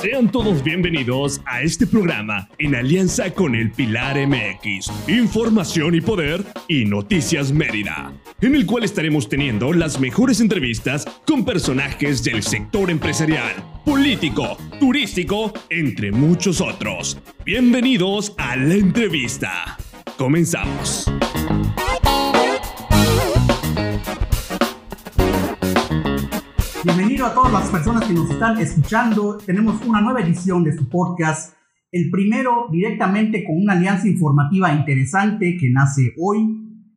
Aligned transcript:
Sean 0.00 0.30
todos 0.30 0.62
bienvenidos 0.62 1.40
a 1.46 1.62
este 1.62 1.86
programa 1.86 2.50
en 2.58 2.74
alianza 2.74 3.32
con 3.32 3.54
el 3.54 3.70
Pilar 3.70 4.16
MX, 4.26 5.08
Información 5.08 5.94
y 5.94 6.02
Poder 6.02 6.44
y 6.68 6.84
Noticias 6.84 7.50
Mérida, 7.50 8.12
en 8.42 8.54
el 8.54 8.66
cual 8.66 8.84
estaremos 8.84 9.28
teniendo 9.28 9.72
las 9.72 9.98
mejores 9.98 10.40
entrevistas 10.40 11.06
con 11.26 11.46
personajes 11.46 12.22
del 12.22 12.42
sector 12.42 12.90
empresarial, 12.90 13.54
político, 13.86 14.58
turístico, 14.78 15.54
entre 15.70 16.12
muchos 16.12 16.60
otros. 16.60 17.18
Bienvenidos 17.46 18.34
a 18.36 18.54
la 18.54 18.74
entrevista. 18.74 19.78
Comenzamos. 20.18 21.10
Bienvenido 27.16 27.40
a 27.40 27.42
todas 27.42 27.62
las 27.62 27.70
personas 27.70 28.04
que 28.04 28.12
nos 28.12 28.30
están 28.30 28.58
escuchando. 28.58 29.38
Tenemos 29.38 29.82
una 29.86 30.02
nueva 30.02 30.20
edición 30.20 30.62
de 30.62 30.76
su 30.76 30.86
podcast. 30.86 31.54
El 31.90 32.10
primero 32.10 32.66
directamente 32.70 33.42
con 33.42 33.56
una 33.56 33.72
alianza 33.72 34.06
informativa 34.06 34.70
interesante 34.74 35.56
que 35.58 35.70
nace 35.70 36.12
hoy 36.20 36.40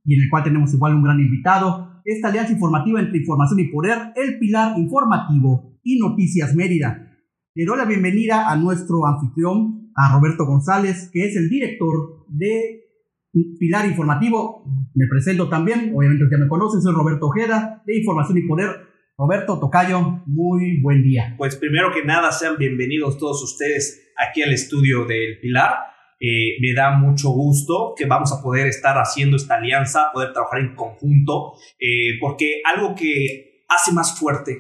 y 0.04 0.16
en 0.16 0.22
el 0.22 0.30
cual 0.30 0.44
tenemos 0.44 0.73
igual 0.73 0.95
un 0.95 1.04
gran 1.04 1.22
invitado. 1.22 2.02
Esta 2.04 2.28
alianza 2.28 2.52
informativa 2.52 3.00
entre 3.00 3.20
información 3.20 3.62
y 3.62 3.72
poder, 3.72 4.12
el 4.18 4.38
pilar 4.40 4.78
informativo 4.78 5.80
y 5.84 5.98
noticias 5.98 6.54
Mérida. 6.54 7.16
Le 7.56 7.64
doy 7.64 7.78
la 7.78 7.86
bienvenida 7.86 8.52
a 8.52 8.58
nuestro 8.58 9.08
anfitrión, 9.08 9.94
a 9.95 10.12
Roberto 10.12 10.45
González, 10.45 11.09
que 11.14 11.30
es 11.30 11.38
el 11.38 11.48
director 11.48 12.26
de 12.28 12.81
Pilar 13.58 13.86
Informativo. 13.86 14.66
Me 14.95 15.08
presento 15.08 15.48
también, 15.48 15.94
obviamente 15.95 16.26
ya 16.30 16.38
me 16.38 16.50
conocen, 16.50 16.81
soy 16.81 16.94
Roberto 16.94 17.28
Ojeda, 17.28 17.81
de 17.86 18.00
Información 18.00 18.38
y 18.38 18.42
Poder 18.42 18.88
Roberto 19.20 19.59
Tocayo, 19.59 20.22
muy 20.28 20.80
buen 20.80 21.04
día. 21.04 21.36
Pues 21.38 21.58
primero 21.58 21.91
que 21.91 22.06
nada, 22.06 22.31
sean 22.31 22.56
bienvenidos 22.58 23.17
todos 23.17 23.44
ustedes 23.44 24.14
aquí 24.16 24.42
al 24.42 24.53
estudio 24.53 25.03
del 25.03 25.42
Pilar. 25.42 25.73
Eh, 26.22 26.56
me 26.61 26.73
da 26.73 26.92
mucho 26.92 27.31
gusto 27.31 27.94
que 27.98 28.06
vamos 28.06 28.31
a 28.31 28.42
poder 28.42 28.67
estar 28.67 28.95
haciendo 28.95 29.36
esta 29.36 29.56
alianza, 29.56 30.11
poder 30.14 30.31
trabajar 30.31 30.61
en 30.61 30.73
conjunto, 30.73 31.52
eh, 31.78 32.17
porque 32.22 32.61
algo 32.64 32.95
que 32.95 33.66
hace 33.67 33.92
más 33.92 34.17
fuerte 34.17 34.58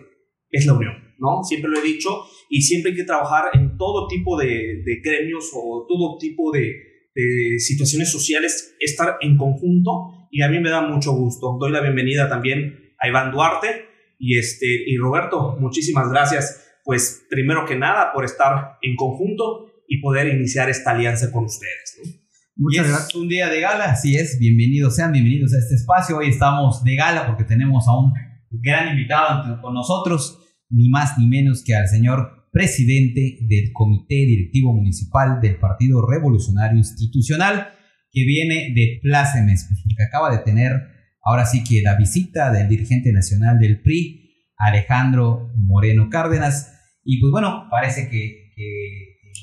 es 0.51 0.65
la 0.65 0.73
unión, 0.73 1.15
¿no? 1.19 1.41
Siempre 1.41 1.71
lo 1.71 1.79
he 1.79 1.83
dicho 1.83 2.09
y 2.49 2.61
siempre 2.61 2.91
hay 2.91 2.97
que 2.97 3.05
trabajar 3.05 3.45
en 3.53 3.77
todo 3.77 4.09
tipo 4.09 4.37
de, 4.37 4.83
de 4.83 5.01
gremios 5.01 5.51
o 5.55 5.85
todo 5.87 6.17
tipo 6.17 6.51
de, 6.51 6.75
de 7.15 7.59
situaciones 7.59 8.11
sociales, 8.11 8.75
estar 8.81 9.19
en 9.21 9.37
conjunto 9.37 10.27
y 10.31 10.41
a 10.41 10.49
mí 10.49 10.59
me 10.59 10.69
da 10.69 10.81
mucho 10.81 11.13
gusto. 11.13 11.55
Doy 11.57 11.71
la 11.71 11.79
bienvenida 11.79 12.27
también 12.27 12.93
a 12.99 13.07
Iván 13.07 13.31
Duarte, 13.31 13.88
y, 14.19 14.37
este, 14.37 14.67
y 14.85 14.97
Roberto, 14.97 15.57
muchísimas 15.59 16.09
gracias, 16.09 16.63
pues 16.83 17.25
primero 17.29 17.65
que 17.65 17.77
nada 17.77 18.11
por 18.13 18.25
estar 18.25 18.77
en 18.81 18.95
conjunto 18.95 19.71
y 19.87 20.01
poder 20.01 20.27
iniciar 20.27 20.69
esta 20.69 20.91
alianza 20.91 21.31
con 21.31 21.45
ustedes. 21.45 22.19
Muchas 22.55 22.89
gracias. 22.89 23.15
un 23.15 23.29
día 23.29 23.47
de 23.47 23.61
gala, 23.61 23.85
así 23.85 24.17
es, 24.17 24.37
bienvenidos, 24.37 24.97
sean 24.97 25.13
bienvenidos 25.13 25.53
a 25.53 25.59
este 25.59 25.75
espacio. 25.75 26.17
Hoy 26.17 26.27
estamos 26.27 26.83
de 26.83 26.95
gala 26.95 27.25
porque 27.25 27.45
tenemos 27.45 27.87
a 27.87 27.97
un 27.97 28.11
gran 28.51 28.89
invitado 28.89 29.61
con 29.61 29.73
nosotros, 29.73 30.37
ni 30.69 30.89
más 30.89 31.17
ni 31.17 31.25
menos 31.27 31.63
que 31.65 31.73
al 31.73 31.87
señor 31.87 32.49
presidente 32.51 33.39
del 33.41 33.71
Comité 33.71 34.15
Directivo 34.15 34.73
Municipal 34.73 35.39
del 35.41 35.57
Partido 35.57 36.05
Revolucionario 36.05 36.77
Institucional, 36.77 37.69
que 38.11 38.25
viene 38.25 38.73
de 38.75 38.99
Plácemes, 39.01 39.65
pues, 39.69 39.81
porque 39.83 40.03
acaba 40.03 40.35
de 40.35 40.43
tener 40.43 40.98
Ahora 41.29 41.45
sí 41.45 41.63
que 41.63 41.83
la 41.83 41.95
visita 41.95 42.51
del 42.51 42.67
dirigente 42.67 43.11
nacional 43.11 43.59
del 43.59 43.81
PRI, 43.81 44.47
Alejandro 44.57 45.53
Moreno 45.57 46.09
Cárdenas. 46.09 46.73
Y 47.03 47.19
pues 47.19 47.29
bueno, 47.31 47.67
parece 47.69 48.09
que, 48.09 48.49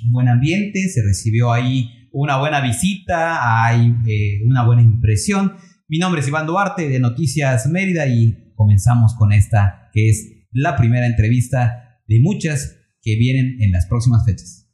un 0.05 0.11
buen 0.11 0.29
ambiente, 0.29 0.89
se 0.89 1.01
recibió 1.05 1.53
ahí 1.53 1.89
una 2.11 2.39
buena 2.39 2.61
visita, 2.61 3.65
hay 3.65 3.95
eh, 4.05 4.41
una 4.45 4.65
buena 4.65 4.83
impresión. 4.83 5.53
Mi 5.87 5.99
nombre 5.99 6.23
es 6.23 6.29
Iván 6.29 6.49
Duarte 6.49 6.89
de 6.89 6.99
Noticias 6.99 7.69
Mérida 7.69 8.09
y 8.09 8.53
comenzamos 8.57 9.15
con 9.17 9.33
esta, 9.33 9.89
que 9.93 10.11
es 10.11 10.49
la 10.51 10.75
primera 10.75 11.07
entrevista 11.07 12.01
de 12.09 12.19
muchas 12.21 12.81
que 13.01 13.15
vienen 13.17 13.59
en 13.61 13.71
las 13.71 13.87
próximas 13.87 14.25
fechas. 14.27 14.69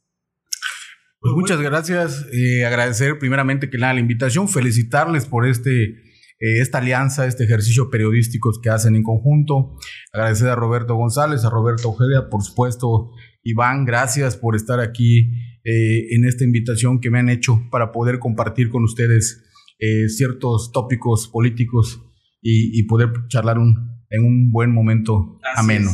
Pues 1.20 1.34
muchas 1.34 1.60
gracias, 1.60 2.26
eh, 2.32 2.64
agradecer 2.64 3.18
primeramente 3.18 3.68
que 3.68 3.76
la 3.76 3.94
invitación, 3.98 4.48
felicitarles 4.48 5.26
por 5.26 5.46
este 5.46 6.10
eh, 6.42 6.60
esta 6.60 6.78
alianza, 6.78 7.24
este 7.26 7.44
ejercicio 7.44 7.88
periodístico 7.88 8.50
que 8.60 8.68
hacen 8.68 8.96
en 8.96 9.04
conjunto. 9.04 9.76
Agradecer 10.12 10.48
a 10.48 10.56
Roberto 10.56 10.96
González, 10.96 11.44
a 11.44 11.50
Roberto 11.50 11.90
Ojeda, 11.90 12.28
por 12.28 12.42
supuesto, 12.42 13.12
Iván, 13.44 13.84
gracias 13.84 14.36
por 14.36 14.56
estar 14.56 14.80
aquí 14.80 15.30
eh, 15.64 16.08
en 16.10 16.24
esta 16.24 16.42
invitación 16.42 17.00
que 17.00 17.10
me 17.10 17.20
han 17.20 17.28
hecho 17.28 17.62
para 17.70 17.92
poder 17.92 18.18
compartir 18.18 18.70
con 18.70 18.82
ustedes 18.82 19.44
eh, 19.78 20.08
ciertos 20.08 20.72
tópicos 20.72 21.28
políticos 21.28 22.02
y, 22.44 22.82
poder 22.88 23.12
charlar 23.28 23.56
en 23.58 24.24
un 24.24 24.50
buen 24.50 24.72
momento 24.74 25.38
ameno. 25.54 25.92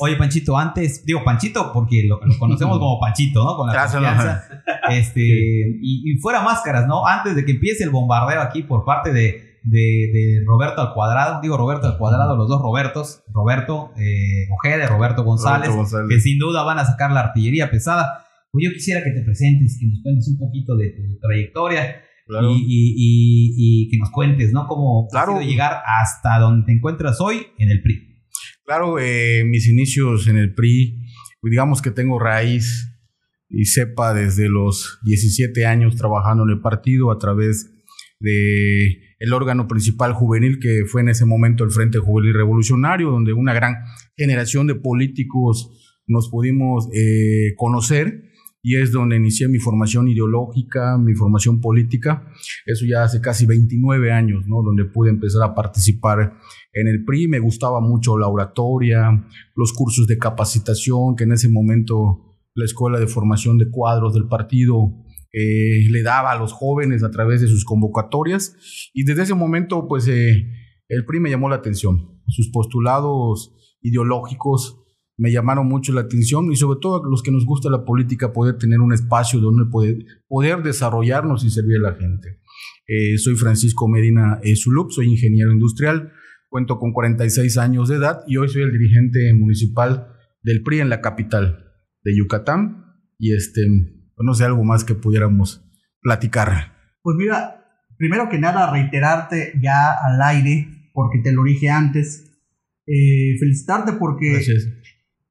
Oye, 0.00 0.16
Panchito, 0.16 0.58
antes, 0.58 1.06
digo 1.06 1.24
Panchito 1.24 1.72
porque 1.72 2.04
lo, 2.06 2.20
conocemos 2.38 2.78
como 2.78 3.00
Panchito, 3.00 3.42
¿no? 3.42 3.56
Con 3.56 3.68
la 3.68 3.82
confianza. 3.82 4.42
Este, 4.88 5.20
y, 5.20 6.12
y, 6.12 6.18
fuera 6.18 6.42
máscaras, 6.42 6.86
¿no? 6.86 7.06
Antes 7.06 7.34
de 7.34 7.44
que 7.44 7.52
empiece 7.52 7.82
el 7.82 7.90
bombardeo 7.90 8.40
aquí 8.40 8.62
por 8.62 8.84
parte 8.84 9.12
de, 9.12 9.45
de, 9.66 10.42
Roberto 10.46 10.80
al 10.80 10.94
cuadrado, 10.94 11.40
digo 11.42 11.56
Roberto 11.56 11.86
al 11.86 11.98
cuadrado, 11.98 12.36
los 12.36 12.48
dos 12.48 12.60
Robertos, 12.62 13.22
Roberto 13.32 13.92
eh, 13.96 14.46
Ojeda, 14.54 14.86
Roberto 14.88 15.24
González, 15.24 15.70
que 16.08 16.20
sin 16.20 16.38
duda 16.38 16.62
van 16.62 16.78
a 16.78 16.84
sacar 16.84 17.10
la 17.12 17.20
artillería 17.20 17.70
pesada. 17.70 18.24
Pues 18.52 18.64
yo 18.64 18.72
quisiera 18.72 19.02
que 19.02 19.10
te 19.10 19.22
presentes, 19.22 19.76
que 19.78 19.86
nos 19.86 20.02
cuentes 20.02 20.28
un 20.28 20.38
poquito 20.38 20.76
de 20.76 20.90
tu 20.90 21.18
trayectoria 21.20 22.02
y, 22.58 23.88
que 23.90 23.98
nos 23.98 24.10
cuentes, 24.10 24.52
¿no? 24.52 24.66
Cómo 24.66 25.08
claro. 25.10 25.40
llegar 25.40 25.82
hasta 25.84 26.38
donde 26.38 26.66
te 26.66 26.72
encuentras 26.72 27.20
hoy 27.20 27.46
en 27.58 27.70
el 27.70 27.82
PRI. 27.82 28.24
Claro, 28.64 28.98
eh, 28.98 29.44
mis 29.44 29.68
inicios 29.68 30.26
en 30.28 30.38
el 30.38 30.54
PRI, 30.54 31.06
digamos 31.42 31.82
que 31.82 31.90
tengo 31.90 32.18
raíz 32.18 32.92
y 33.48 33.64
sepa 33.66 34.12
desde 34.12 34.48
los 34.48 34.98
17 35.04 35.66
años 35.66 35.96
trabajando 35.96 36.44
en 36.44 36.50
el 36.50 36.60
partido 36.60 37.12
a 37.12 37.18
través 37.18 37.70
de 38.18 39.05
el 39.18 39.32
órgano 39.32 39.66
principal 39.66 40.12
juvenil 40.12 40.58
que 40.60 40.84
fue 40.86 41.00
en 41.00 41.08
ese 41.08 41.24
momento 41.24 41.64
el 41.64 41.70
Frente 41.70 41.98
Juvenil 41.98 42.34
Revolucionario, 42.34 43.10
donde 43.10 43.32
una 43.32 43.54
gran 43.54 43.74
generación 44.16 44.66
de 44.66 44.74
políticos 44.74 45.70
nos 46.06 46.28
pudimos 46.28 46.88
eh, 46.94 47.54
conocer 47.56 48.22
y 48.62 48.76
es 48.76 48.90
donde 48.90 49.16
inicié 49.16 49.46
mi 49.46 49.58
formación 49.58 50.08
ideológica, 50.08 50.98
mi 50.98 51.14
formación 51.14 51.60
política, 51.60 52.26
eso 52.66 52.84
ya 52.84 53.04
hace 53.04 53.20
casi 53.20 53.46
29 53.46 54.10
años, 54.10 54.44
¿no? 54.48 54.60
donde 54.62 54.84
pude 54.84 55.10
empezar 55.10 55.48
a 55.48 55.54
participar 55.54 56.32
en 56.72 56.88
el 56.88 57.04
PRI, 57.04 57.28
me 57.28 57.38
gustaba 57.38 57.80
mucho 57.80 58.18
la 58.18 58.26
oratoria, 58.26 59.24
los 59.54 59.72
cursos 59.72 60.08
de 60.08 60.18
capacitación, 60.18 61.14
que 61.14 61.24
en 61.24 61.32
ese 61.32 61.48
momento 61.48 62.38
la 62.54 62.64
Escuela 62.64 62.98
de 62.98 63.06
Formación 63.06 63.56
de 63.56 63.70
Cuadros 63.70 64.14
del 64.14 64.26
partido 64.26 65.05
eh, 65.32 65.88
le 65.90 66.02
daba 66.02 66.32
a 66.32 66.38
los 66.38 66.52
jóvenes 66.52 67.02
a 67.02 67.10
través 67.10 67.40
de 67.40 67.48
sus 67.48 67.64
convocatorias 67.64 68.56
y 68.94 69.04
desde 69.04 69.22
ese 69.22 69.34
momento 69.34 69.86
pues 69.88 70.08
eh, 70.08 70.48
el 70.88 71.04
PRI 71.04 71.20
me 71.20 71.30
llamó 71.30 71.48
la 71.48 71.56
atención. 71.56 72.20
Sus 72.28 72.50
postulados 72.50 73.54
ideológicos 73.82 74.82
me 75.18 75.32
llamaron 75.32 75.66
mucho 75.66 75.92
la 75.92 76.02
atención 76.02 76.52
y 76.52 76.56
sobre 76.56 76.78
todo 76.80 77.02
a 77.02 77.08
los 77.08 77.22
que 77.22 77.30
nos 77.30 77.46
gusta 77.46 77.70
la 77.70 77.84
política 77.84 78.32
poder 78.32 78.58
tener 78.58 78.80
un 78.80 78.92
espacio 78.92 79.40
donde 79.40 79.70
poder, 79.70 79.96
poder 80.28 80.62
desarrollarnos 80.62 81.44
y 81.44 81.50
servir 81.50 81.78
a 81.78 81.90
la 81.90 81.96
gente. 81.96 82.40
Eh, 82.86 83.18
soy 83.18 83.34
Francisco 83.34 83.88
Medina 83.88 84.40
Zulup, 84.54 84.90
soy 84.90 85.08
ingeniero 85.08 85.52
industrial, 85.52 86.12
cuento 86.48 86.78
con 86.78 86.92
46 86.92 87.58
años 87.58 87.88
de 87.88 87.96
edad 87.96 88.20
y 88.26 88.36
hoy 88.36 88.48
soy 88.48 88.62
el 88.62 88.72
dirigente 88.72 89.32
municipal 89.34 90.08
del 90.42 90.62
PRI 90.62 90.80
en 90.80 90.90
la 90.90 91.00
capital 91.00 91.64
de 92.04 92.16
Yucatán 92.16 92.84
y 93.18 93.34
este 93.34 93.62
no 94.24 94.34
sé, 94.34 94.44
algo 94.44 94.64
más 94.64 94.84
que 94.84 94.94
pudiéramos 94.94 95.64
platicar. 96.00 96.72
Pues 97.02 97.16
mira, 97.16 97.64
primero 97.98 98.28
que 98.28 98.38
nada, 98.38 98.70
reiterarte 98.70 99.52
ya 99.60 99.92
al 99.92 100.20
aire, 100.22 100.68
porque 100.92 101.18
te 101.18 101.32
lo 101.32 101.44
dije 101.44 101.68
antes. 101.70 102.24
Eh, 102.86 103.36
felicitarte 103.38 103.92
porque. 103.94 104.32
Gracias. 104.32 104.68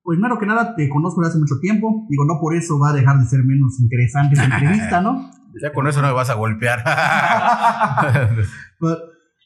Pues 0.03 0.17
primero 0.17 0.37
que 0.37 0.45
nada, 0.45 0.75
te 0.75 0.87
conozco 0.87 1.21
desde 1.21 1.31
hace 1.31 1.39
mucho 1.39 1.59
tiempo. 1.59 2.05
Digo, 2.09 2.25
no 2.25 2.39
por 2.39 2.55
eso 2.55 2.77
va 2.77 2.89
a 2.89 2.93
dejar 2.93 3.17
de 3.17 3.25
ser 3.25 3.43
menos 3.43 3.79
interesante 3.79 4.35
esta 4.35 4.45
entrevista, 4.45 5.01
¿no? 5.01 5.31
Ya 5.61 5.71
con 5.71 5.87
eso 5.87 6.01
no 6.01 6.07
me 6.07 6.13
vas 6.13 6.29
a 6.29 6.33
golpear. 6.33 6.83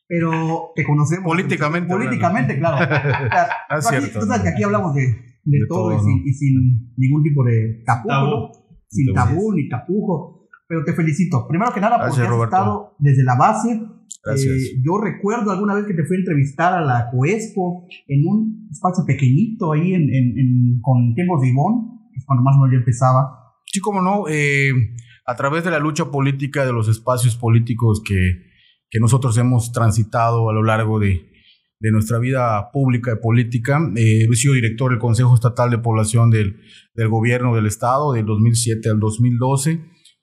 pero 0.08 0.72
te 0.76 0.84
conocemos. 0.84 1.24
Políticamente. 1.24 1.88
Políticamente, 1.88 2.58
claro. 2.58 2.78
ah, 3.70 3.80
cierto. 3.80 4.20
Tú 4.20 4.26
sabes 4.26 4.42
que 4.42 4.50
aquí 4.50 4.64
hablamos 4.64 4.96
de, 4.96 5.04
de, 5.44 5.60
todo, 5.68 5.94
y, 5.94 6.34
sin, 6.34 6.92
ningún 6.98 7.22
tipo 7.22 7.44
de 7.44 7.84
tapujo, 7.86 8.26
¿no? 8.26 8.52
Sin 8.90 9.14
tabú 9.14 9.54
ni 9.54 9.70
tapujo. 9.70 10.48
pero 10.68 10.84
te 10.86 10.94
felicito. 10.94 11.48
Primero 11.48 11.72
que 11.74 11.82
nada, 11.82 11.98
porque 11.98 12.08
Gracias, 12.18 12.26
has 12.28 12.32
Roberto. 12.32 12.56
estado 12.56 12.96
desde 13.00 13.24
la 13.24 13.36
base. 13.36 13.82
Gracias. 14.24 14.54
Eh, 14.54 14.82
yo 14.86 15.00
recuerdo 15.02 15.50
alguna 15.52 15.74
vez 15.74 15.86
que 15.86 15.94
te 15.96 16.04
fui 16.06 16.18
a 16.18 16.20
entrevistar 16.20 16.74
a 16.74 16.82
la 16.82 17.10
Coespo 17.10 17.86
en 18.08 18.28
un 18.28 18.68
espacio 18.70 19.04
pequeñito 19.06 19.74
ahí 19.74 19.94
en, 19.96 20.04
en- 20.04 20.38
en- 20.38 20.80
con 20.82 21.16
tiempos 21.16 21.42
de 21.42 21.50
Ivón, 21.50 22.02
cuando 22.26 22.44
más 22.44 22.56
o 22.56 22.60
menos 22.62 22.74
yo 22.74 22.80
empezaba. 22.80 23.30
Sí, 23.66 23.80
como 23.80 24.02
no, 24.02 24.26
eh, 24.30 24.72
a 25.26 25.36
través 25.36 25.64
de 25.64 25.72
la 25.72 25.80
lucha 25.80 26.12
política, 26.12 26.66
de 26.66 26.74
los 26.74 26.88
espacios 26.88 27.36
políticos 27.36 28.02
que, 28.06 28.18
que 28.92 29.00
nosotros 29.00 29.38
hemos 29.40 29.72
transitado 29.72 30.50
a 30.50 30.54
lo 30.54 30.62
largo 30.64 31.00
de, 31.00 31.29
de 31.80 31.92
nuestra 31.92 32.20
vida 32.20 32.72
pública 32.72 33.14
y 33.14 33.22
política, 33.22 33.80
eh, 33.96 34.28
he 34.30 34.36
sido 34.36 34.54
director 34.54 34.92
del 34.92 35.00
Consejo 35.00 35.34
Estatal 35.34 35.70
de 35.70 35.78
Población 35.78 36.30
del, 36.30 36.58
del 36.94 37.08
Gobierno 37.08 37.56
del 37.56 37.68
Estado 37.68 38.14
del 38.14 38.26
2007 38.26 38.90
al 38.90 39.00
2012. 39.00 39.80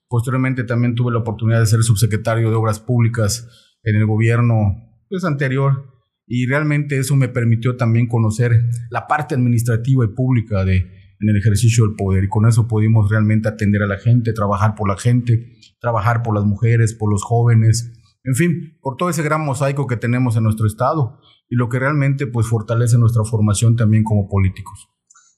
Posteriormente 0.08 0.64
también 0.64 0.94
tuve 0.94 1.12
la 1.12 1.20
oportunidad 1.20 1.60
de 1.60 1.66
ser 1.66 1.82
subsecretario 1.82 2.50
de 2.50 2.56
Obras 2.56 2.78
Públicas 2.78 3.48
en 3.82 3.96
el 3.96 4.06
gobierno 4.06 4.76
pues, 5.08 5.24
anterior. 5.24 5.92
Y 6.26 6.46
realmente 6.46 6.98
eso 6.98 7.16
me 7.16 7.28
permitió 7.28 7.76
también 7.76 8.06
conocer 8.08 8.68
la 8.90 9.06
parte 9.06 9.34
administrativa 9.34 10.04
y 10.04 10.08
pública 10.08 10.64
de, 10.64 10.76
en 10.76 11.28
el 11.28 11.36
ejercicio 11.38 11.84
del 11.86 11.94
poder. 11.96 12.24
Y 12.24 12.28
con 12.28 12.46
eso 12.46 12.68
pudimos 12.68 13.08
realmente 13.10 13.48
atender 13.48 13.82
a 13.82 13.86
la 13.86 13.96
gente, 13.96 14.32
trabajar 14.32 14.74
por 14.74 14.88
la 14.88 14.98
gente, 14.98 15.52
trabajar 15.80 16.22
por 16.22 16.34
las 16.34 16.44
mujeres, 16.44 16.94
por 16.94 17.10
los 17.10 17.22
jóvenes, 17.22 17.92
en 18.26 18.34
fin, 18.34 18.78
por 18.82 18.96
todo 18.96 19.08
ese 19.08 19.22
gran 19.22 19.44
mosaico 19.44 19.86
que 19.86 19.96
tenemos 19.96 20.36
en 20.36 20.42
nuestro 20.42 20.66
estado 20.66 21.18
y 21.48 21.56
lo 21.56 21.68
que 21.68 21.78
realmente 21.78 22.26
pues 22.26 22.46
fortalece 22.48 22.98
nuestra 22.98 23.22
formación 23.24 23.76
también 23.76 24.02
como 24.04 24.28
políticos. 24.28 24.88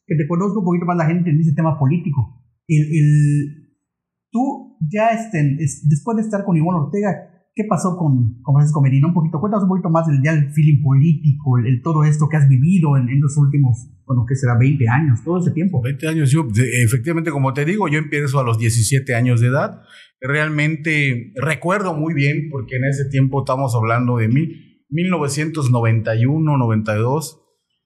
Que 0.07 0.17
te 0.17 0.27
conozco 0.27 0.61
un 0.61 0.65
poquito 0.65 0.87
más 0.87 0.97
la 0.97 1.07
gente 1.07 1.31
en 1.31 1.39
ese 1.41 1.53
tema 1.55 1.79
político. 1.79 2.43
El, 2.67 2.83
el- 2.83 3.69
tú 4.31 4.77
ya 4.91 5.09
este, 5.11 5.57
es- 5.63 5.87
después 5.89 6.17
de 6.17 6.23
estar 6.23 6.45
con 6.45 6.57
Ivón 6.57 6.77
Ortega, 6.77 7.11
¿qué 7.55 7.65
pasó 7.69 7.97
con, 7.99 8.41
con 8.43 8.55
Francisco 8.55 8.81
Medina? 8.81 9.09
Un 9.09 9.15
poquito, 9.15 9.39
cuéntanos 9.41 9.65
un 9.65 9.71
poquito 9.71 9.91
más 9.91 10.07
del 10.07 10.23
ya 10.23 10.33
el 10.33 10.51
feeling 10.53 10.83
político, 10.83 11.59
el, 11.59 11.67
el 11.67 11.83
todo 11.83 12.05
esto 12.05 12.29
que 12.31 12.37
has 12.39 12.49
vivido 12.49 12.97
en, 12.97 13.09
en 13.09 13.21
los 13.21 13.37
últimos, 13.37 13.91
bueno, 14.09 14.25
¿qué 14.29 14.35
será? 14.35 14.57
20 14.59 14.89
años, 14.89 15.23
todo 15.23 15.39
ese 15.39 15.53
tiempo. 15.53 15.81
20 15.83 16.09
años, 16.09 16.31
yo, 16.33 16.49
efectivamente, 16.83 17.31
como 17.31 17.53
te 17.53 17.65
digo, 17.65 17.87
yo 17.89 17.99
empiezo 17.99 18.41
a 18.41 18.43
los 18.43 18.59
17 18.59 19.15
años 19.15 19.41
de 19.41 19.49
edad. 19.49 19.83
Realmente 20.21 21.33
recuerdo 21.37 21.95
muy 21.95 22.15
bien, 22.15 22.49
porque 22.51 22.77
en 22.77 22.85
ese 22.87 23.05
tiempo 23.11 23.41
estamos 23.43 23.75
hablando 23.77 24.17
de 24.17 24.29
mil, 24.29 24.83
1991, 24.91 26.57
92, 26.59 27.41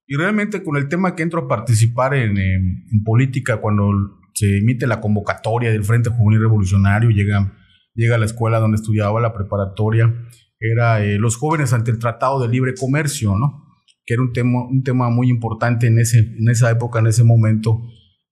y 0.07 0.17
realmente 0.17 0.63
con 0.63 0.77
el 0.77 0.89
tema 0.89 1.15
que 1.15 1.23
entro 1.23 1.43
a 1.43 1.49
participar 1.49 2.15
en, 2.15 2.37
en- 2.39 2.85
en 2.93 3.03
política, 3.05 3.59
cuando 3.59 3.91
se 4.35 4.59
emite 4.59 4.87
la 4.87 5.01
convocatoria 5.01 5.71
del 5.71 5.85
Frente 5.85 6.11
Juvenil 6.11 6.41
Revolucionario, 6.41 7.11
llega, 7.11 7.53
llega 7.95 8.15
a 8.15 8.19
la 8.19 8.25
escuela 8.27 8.59
donde 8.59 8.77
estudiaba, 8.77 9.21
la 9.21 9.33
preparatoria, 9.35 10.13
era 10.59 11.05
eh, 11.05 11.19
los 11.19 11.37
jóvenes 11.37 11.73
ante 11.73 11.91
el 11.91 11.99
Tratado 11.99 12.41
de 12.41 12.49
Libre 12.49 12.75
Comercio, 12.79 13.37
¿no? 13.37 13.62
Que 14.05 14.15
era 14.15 14.23
un 14.23 14.33
tema, 14.33 14.67
un 14.69 14.83
tema 14.83 15.11
muy 15.11 15.29
importante 15.29 15.87
en, 15.87 15.99
ese, 15.99 16.19
en 16.19 16.49
esa 16.49 16.71
época, 16.71 16.99
en 16.99 17.07
ese 17.07 17.25
momento, 17.25 17.81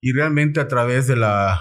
y 0.01 0.11
realmente 0.11 0.59
a 0.59 0.67
través 0.67 1.07
de 1.07 1.15
la, 1.15 1.59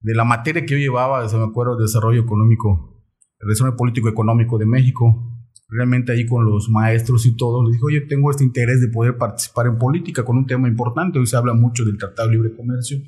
de 0.00 0.14
la 0.14 0.24
materia 0.24 0.64
que 0.64 0.74
yo 0.74 0.78
llevaba, 0.78 1.28
se 1.28 1.36
me 1.36 1.44
acuerdo, 1.44 1.76
de 1.76 1.82
desarrollo 1.82 2.22
económico, 2.22 3.04
el 3.40 3.48
desarrollo 3.48 3.76
político 3.76 4.08
económico 4.08 4.58
de 4.58 4.66
México, 4.66 5.24
realmente 5.68 6.12
ahí 6.12 6.26
con 6.26 6.44
los 6.44 6.70
maestros 6.70 7.26
y 7.26 7.36
todo, 7.36 7.64
les 7.64 7.74
dije, 7.74 7.84
oye, 7.84 8.00
tengo 8.08 8.30
este 8.30 8.42
interés 8.42 8.80
de 8.80 8.88
poder 8.88 9.16
participar 9.16 9.66
en 9.66 9.78
política 9.78 10.24
con 10.24 10.38
un 10.38 10.46
tema 10.46 10.66
importante, 10.66 11.18
hoy 11.18 11.26
se 11.26 11.36
habla 11.36 11.54
mucho 11.54 11.84
del 11.84 11.98
Tratado 11.98 12.28
de 12.28 12.34
Libre 12.36 12.56
Comercio, 12.56 12.98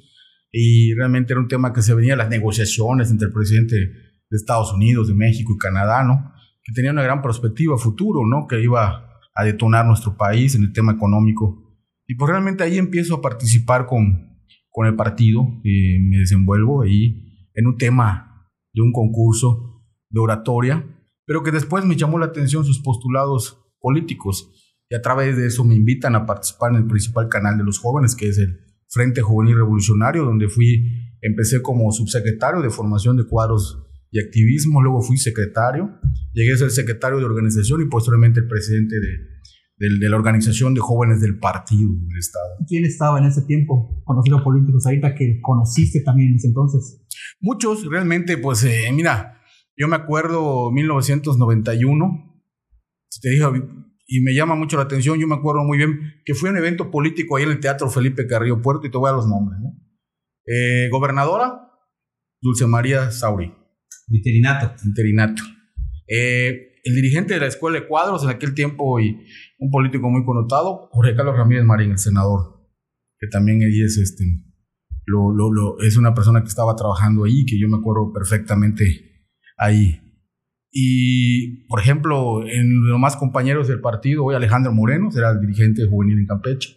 y 0.52 0.94
realmente 0.94 1.32
era 1.32 1.40
un 1.40 1.48
tema 1.48 1.72
que 1.72 1.82
se 1.82 1.94
venía 1.94 2.16
las 2.16 2.28
negociaciones 2.28 3.10
entre 3.10 3.28
el 3.28 3.32
presidente 3.32 3.76
de 3.76 4.36
Estados 4.36 4.72
Unidos, 4.72 5.08
de 5.08 5.14
México 5.14 5.52
y 5.54 5.58
Canadá, 5.58 6.04
¿no? 6.04 6.32
Que 6.62 6.72
tenía 6.72 6.90
una 6.90 7.02
gran 7.02 7.22
perspectiva 7.22 7.78
futuro, 7.78 8.20
¿no? 8.26 8.46
Que 8.48 8.60
iba 8.60 9.09
a 9.40 9.44
detonar 9.44 9.86
nuestro 9.86 10.16
país 10.16 10.54
en 10.54 10.62
el 10.62 10.72
tema 10.72 10.92
económico. 10.92 11.76
Y 12.06 12.14
pues 12.14 12.30
realmente 12.30 12.64
ahí 12.64 12.78
empiezo 12.78 13.16
a 13.16 13.22
participar 13.22 13.86
con, 13.86 14.36
con 14.70 14.86
el 14.86 14.96
partido, 14.96 15.42
y 15.64 15.98
me 16.00 16.18
desenvuelvo 16.18 16.82
ahí 16.82 17.48
en 17.54 17.66
un 17.66 17.76
tema 17.76 18.48
de 18.72 18.82
un 18.82 18.92
concurso 18.92 19.82
de 20.10 20.20
oratoria, 20.20 20.84
pero 21.26 21.42
que 21.42 21.52
después 21.52 21.84
me 21.84 21.96
llamó 21.96 22.18
la 22.18 22.26
atención 22.26 22.64
sus 22.64 22.80
postulados 22.80 23.58
políticos 23.80 24.50
y 24.88 24.96
a 24.96 25.00
través 25.00 25.36
de 25.36 25.46
eso 25.46 25.64
me 25.64 25.76
invitan 25.76 26.16
a 26.16 26.26
participar 26.26 26.72
en 26.72 26.78
el 26.78 26.86
principal 26.86 27.28
canal 27.28 27.56
de 27.56 27.64
los 27.64 27.78
jóvenes, 27.78 28.16
que 28.16 28.28
es 28.28 28.38
el 28.38 28.58
Frente 28.88 29.22
Juvenil 29.22 29.54
Revolucionario, 29.54 30.24
donde 30.24 30.48
fui, 30.48 30.84
empecé 31.22 31.62
como 31.62 31.92
subsecretario 31.92 32.60
de 32.60 32.70
formación 32.70 33.16
de 33.16 33.24
cuadros 33.24 33.86
y 34.10 34.20
activismo, 34.20 34.82
luego 34.82 35.00
fui 35.00 35.16
secretario, 35.16 35.98
llegué 36.32 36.52
a 36.52 36.56
ser 36.56 36.70
secretario 36.70 37.18
de 37.18 37.24
organización 37.24 37.82
y 37.82 37.88
posteriormente 37.88 38.40
el 38.40 38.48
presidente 38.48 38.96
de, 38.96 39.08
de, 39.76 39.98
de 39.98 40.08
la 40.08 40.16
organización 40.16 40.74
de 40.74 40.80
jóvenes 40.80 41.20
del 41.20 41.38
partido 41.38 41.88
del 42.08 42.18
Estado. 42.18 42.56
¿Quién 42.66 42.84
estaba 42.84 43.18
en 43.18 43.26
ese 43.26 43.42
tiempo 43.42 44.02
conocido 44.04 44.42
políticos 44.42 44.84
ahorita 44.86 45.14
que 45.14 45.40
conociste 45.40 46.02
también 46.02 46.30
en 46.30 46.36
ese 46.36 46.48
entonces? 46.48 47.06
Muchos, 47.40 47.86
realmente, 47.86 48.36
pues, 48.36 48.64
eh, 48.64 48.90
mira, 48.92 49.40
yo 49.76 49.88
me 49.88 49.96
acuerdo 49.96 50.70
1991, 50.70 52.44
si 53.08 53.20
te 53.20 53.30
y 54.12 54.20
me 54.22 54.34
llama 54.34 54.56
mucho 54.56 54.76
la 54.76 54.82
atención, 54.82 55.20
yo 55.20 55.28
me 55.28 55.36
acuerdo 55.36 55.62
muy 55.62 55.78
bien 55.78 56.00
que 56.24 56.34
fue 56.34 56.50
un 56.50 56.56
evento 56.56 56.90
político 56.90 57.36
ahí 57.36 57.44
en 57.44 57.50
el 57.50 57.60
Teatro 57.60 57.88
Felipe 57.88 58.26
Carrillo 58.26 58.60
Puerto, 58.60 58.86
y 58.86 58.90
te 58.90 58.98
voy 58.98 59.08
a 59.08 59.14
los 59.14 59.28
nombres, 59.28 59.60
¿no? 59.60 59.70
Eh, 60.46 60.88
gobernadora, 60.90 61.70
Dulce 62.42 62.66
María 62.66 63.12
Sauri, 63.12 63.54
Veterinato. 64.10 64.72
interinato. 64.84 65.42
Eh, 66.08 66.72
el 66.84 66.94
dirigente 66.94 67.34
de 67.34 67.40
la 67.40 67.46
Escuela 67.46 67.78
de 67.80 67.86
Cuadros 67.86 68.24
en 68.24 68.30
aquel 68.30 68.54
tiempo 68.54 68.98
y 69.00 69.16
un 69.58 69.70
político 69.70 70.08
muy 70.10 70.24
connotado, 70.24 70.88
Jorge 70.92 71.14
Carlos 71.14 71.36
Ramírez 71.36 71.64
Marín, 71.64 71.92
el 71.92 71.98
senador, 71.98 72.66
que 73.18 73.26
también 73.28 73.62
ahí 73.62 73.80
es 73.82 73.96
este, 73.98 74.24
lo, 75.06 75.30
lo, 75.32 75.52
lo- 75.52 75.80
es 75.80 75.96
una 75.96 76.14
persona 76.14 76.40
que 76.42 76.48
estaba 76.48 76.74
trabajando 76.76 77.24
ahí, 77.24 77.44
que 77.44 77.58
yo 77.60 77.68
me 77.68 77.76
acuerdo 77.76 78.12
perfectamente 78.12 79.26
ahí. 79.58 80.00
Y, 80.72 81.66
por 81.66 81.80
ejemplo, 81.80 82.46
en 82.46 82.88
los 82.88 82.98
más 82.98 83.16
compañeros 83.16 83.68
del 83.68 83.80
partido, 83.80 84.24
hoy 84.24 84.34
Alejandro 84.34 84.72
Moreno, 84.72 85.08
era 85.16 85.30
el 85.32 85.40
dirigente 85.40 85.84
juvenil 85.86 86.18
en 86.20 86.26
Campeche. 86.26 86.76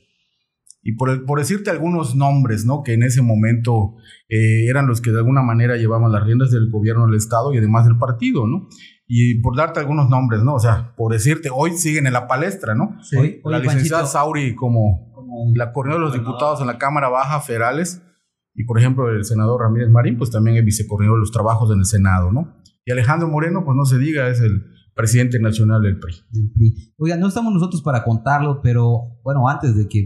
Y 0.84 0.96
por, 0.96 1.26
por 1.26 1.40
decirte 1.40 1.70
algunos 1.72 2.16
nombres, 2.16 2.66
¿no? 2.66 2.84
Que 2.84 2.94
en 2.94 3.04
ese 3.04 3.22
momento 3.22 3.96
eh, 4.30 4.68
eran 4.70 4.86
los 4.88 5.00
que 5.02 5.12
de 5.12 5.18
alguna 5.20 5.42
manera 5.42 5.78
llevaban 5.78 6.12
las 6.12 6.24
riendas 6.26 6.52
del 6.52 6.70
gobierno 6.70 7.06
del 7.06 7.16
Estado 7.16 7.54
y 7.54 7.58
además 7.58 7.86
del 7.86 7.98
partido, 7.98 8.46
¿no? 8.48 8.68
Y 9.08 9.40
por 9.42 9.56
darte 9.56 9.80
algunos 9.80 10.10
nombres, 10.10 10.44
¿no? 10.44 10.56
O 10.56 10.60
sea, 10.60 10.94
por 10.98 11.14
decirte, 11.14 11.50
hoy 11.54 11.72
siguen 11.72 12.08
en 12.08 12.14
la 12.14 12.28
palestra, 12.28 12.76
¿no? 12.76 12.98
Sí. 13.02 13.18
Oye, 13.18 13.42
la 13.46 13.58
oye, 13.58 13.64
licenciada 13.64 14.04
Panchito, 14.04 14.20
Sauri 14.20 14.56
como 14.56 15.12
como- 15.14 15.52
la 15.56 15.72
coordinadora 15.72 16.06
de 16.10 16.12
los 16.18 16.20
diputados 16.26 16.62
en 16.62 16.68
la 16.68 16.78
Cámara 16.78 17.10
Baja 17.10 17.40
federales 17.40 18.02
y 18.56 18.66
por 18.66 18.78
ejemplo 18.78 19.10
el 19.10 19.24
senador 19.26 19.62
Ramírez 19.62 19.90
Marín 19.90 20.18
pues 20.18 20.30
también 20.30 20.58
es 20.58 20.66
vicecoordinador 20.66 21.18
de 21.18 21.22
los 21.22 21.32
trabajos 21.32 21.72
en 21.72 21.80
el 21.80 21.86
Senado, 21.86 22.32
¿no? 22.32 22.56
Y 22.86 22.92
Alejandro 22.92 23.28
Moreno 23.30 23.64
pues 23.66 23.76
no 23.76 23.86
se 23.86 23.98
diga, 23.98 24.28
es 24.30 24.42
el 24.42 24.64
presidente 24.96 25.40
nacional 25.40 25.82
del 25.82 25.98
PRI. 26.00 26.14
del 26.30 26.52
PRI. 26.52 26.94
Oiga, 26.98 27.18
no 27.18 27.28
estamos 27.28 27.52
nosotros 27.54 27.82
para 27.82 28.04
contarlo, 28.04 28.62
pero 28.62 29.20
bueno, 29.24 29.48
antes 29.50 29.76
de 29.76 29.88
que, 29.88 30.06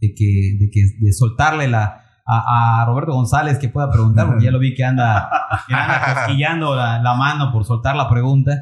de 0.00 0.14
que, 0.14 0.56
de 0.60 0.70
que 0.70 0.80
de 1.00 1.12
soltarle 1.12 1.68
la, 1.68 2.02
a, 2.26 2.82
a 2.82 2.86
Roberto 2.86 3.12
González 3.12 3.58
que 3.58 3.68
pueda 3.68 3.90
preguntar, 3.90 4.26
porque 4.26 4.44
ya 4.44 4.50
lo 4.50 4.58
vi 4.58 4.74
que 4.74 4.84
anda, 4.84 5.28
que 5.66 5.74
anda 5.74 6.14
cosquillando 6.26 6.74
la, 6.76 7.00
la 7.02 7.14
mano 7.14 7.52
por 7.52 7.64
soltar 7.64 7.96
la 7.96 8.08
pregunta. 8.08 8.52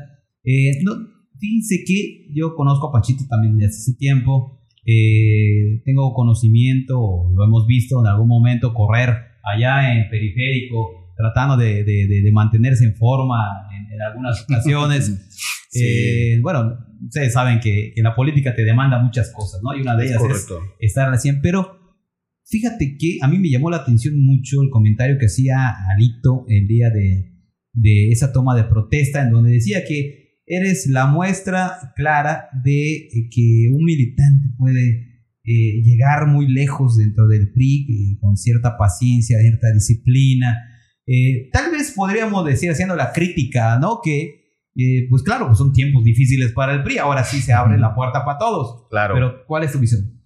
Eh, 0.45 0.83
no, 0.85 0.93
fíjense 1.39 1.85
que 1.87 2.29
yo 2.35 2.55
conozco 2.55 2.89
a 2.89 2.93
Pachito 2.93 3.25
también 3.29 3.57
desde 3.59 3.77
hace 3.77 3.95
tiempo. 3.99 4.61
eh, 4.87 5.83
tengo 5.85 6.13
conocimiento, 6.15 6.95
lo 7.35 7.45
hemos 7.45 7.67
visto 7.67 8.01
en 8.01 8.07
algún 8.07 8.29
momento 8.29 8.73
correr 8.73 9.11
allá 9.45 9.93
en 9.97 10.09
periférico, 10.09 11.13
tratando 11.17 11.57
de, 11.57 11.83
de- 11.85 12.07
de- 12.09 12.23
de 12.23 12.33
mantenerse 12.33 12.85
en 12.85 12.95
forma 12.97 13.69
en, 13.75 13.93
en 13.93 14.03
algunas 14.03 14.43
ocasiones. 14.43 15.33
Sí. 15.69 15.83
Eh, 15.85 16.41
bueno, 16.41 16.79
ustedes 17.05 17.33
saben 17.33 17.61
que, 17.61 17.93
que 17.95 18.03
la 18.03 18.15
política 18.15 18.55
te 18.55 18.65
demanda 18.65 19.03
muchas 19.03 19.31
cosas, 19.33 19.61
¿no? 19.63 19.77
Y 19.77 19.83
una 19.83 19.97
de 19.97 20.05
Es 20.05 20.11
ellas 20.11 20.23
es 20.23 20.29
correcto. 20.47 20.75
estar 20.81 21.19
100. 21.19 21.41
Pero 21.43 21.79
fíjate 22.45 22.97
que 22.99 23.19
a 23.23 23.29
mí 23.29 23.39
me 23.39 23.51
llamó 23.51 23.71
la 23.71 23.79
atención 23.79 24.15
mucho 24.25 24.63
el 24.63 24.71
comentario 24.71 25.19
que 25.19 25.27
hacía 25.27 25.75
Alito 25.95 26.45
el 26.49 26.67
día 26.67 26.91
de, 26.91 27.33
de 27.73 28.11
esa 28.11 28.33
toma 28.33 28.55
de 28.57 28.65
protesta, 28.65 29.23
en 29.23 29.31
donde 29.31 29.51
decía 29.51 29.85
que 29.85 30.41
eres 30.47 30.87
la 30.87 31.07
muestra 31.07 31.93
clara 31.97 32.49
de 32.65 32.97
eh, 32.97 33.29
que 33.31 33.69
un 33.73 33.85
militante 33.85 34.49
puede 34.57 35.07
eh, 35.49 35.83
llegar 35.83 36.27
muy 36.27 36.49
lejos 36.53 36.97
dentro 36.97 37.27
del 37.29 37.53
PRI 37.53 37.87
eh, 38.15 38.19
con 38.21 38.37
cierta 38.37 38.77
paciencia, 38.77 39.39
cierta 39.41 39.73
disciplina. 39.73 40.57
Eh, 41.07 41.51
tal 41.53 41.71
vez 41.71 41.93
podríamos 41.95 42.45
decir, 42.45 42.69
haciendo 42.71 42.97
la 42.97 43.13
crítica, 43.13 43.79
¿no? 43.79 44.01
Que, 44.03 44.46
eh, 44.77 45.07
pues 45.09 45.23
claro, 45.23 45.47
pues 45.47 45.59
son 45.59 45.73
tiempos 45.73 46.05
difíciles 46.05 46.53
para 46.53 46.75
el 46.75 46.83
PRI, 46.83 46.99
ahora 46.99 47.25
sí 47.25 47.41
se 47.41 47.53
abre 47.53 47.79
la 47.79 47.95
puerta 47.95 48.25
para 48.25 48.39
todos. 48.39 48.89
Claro. 48.91 49.15
Pero, 49.15 49.45
¿cuál 49.47 49.65
es 49.65 49.73
tu 49.73 49.79
visión? 49.79 50.23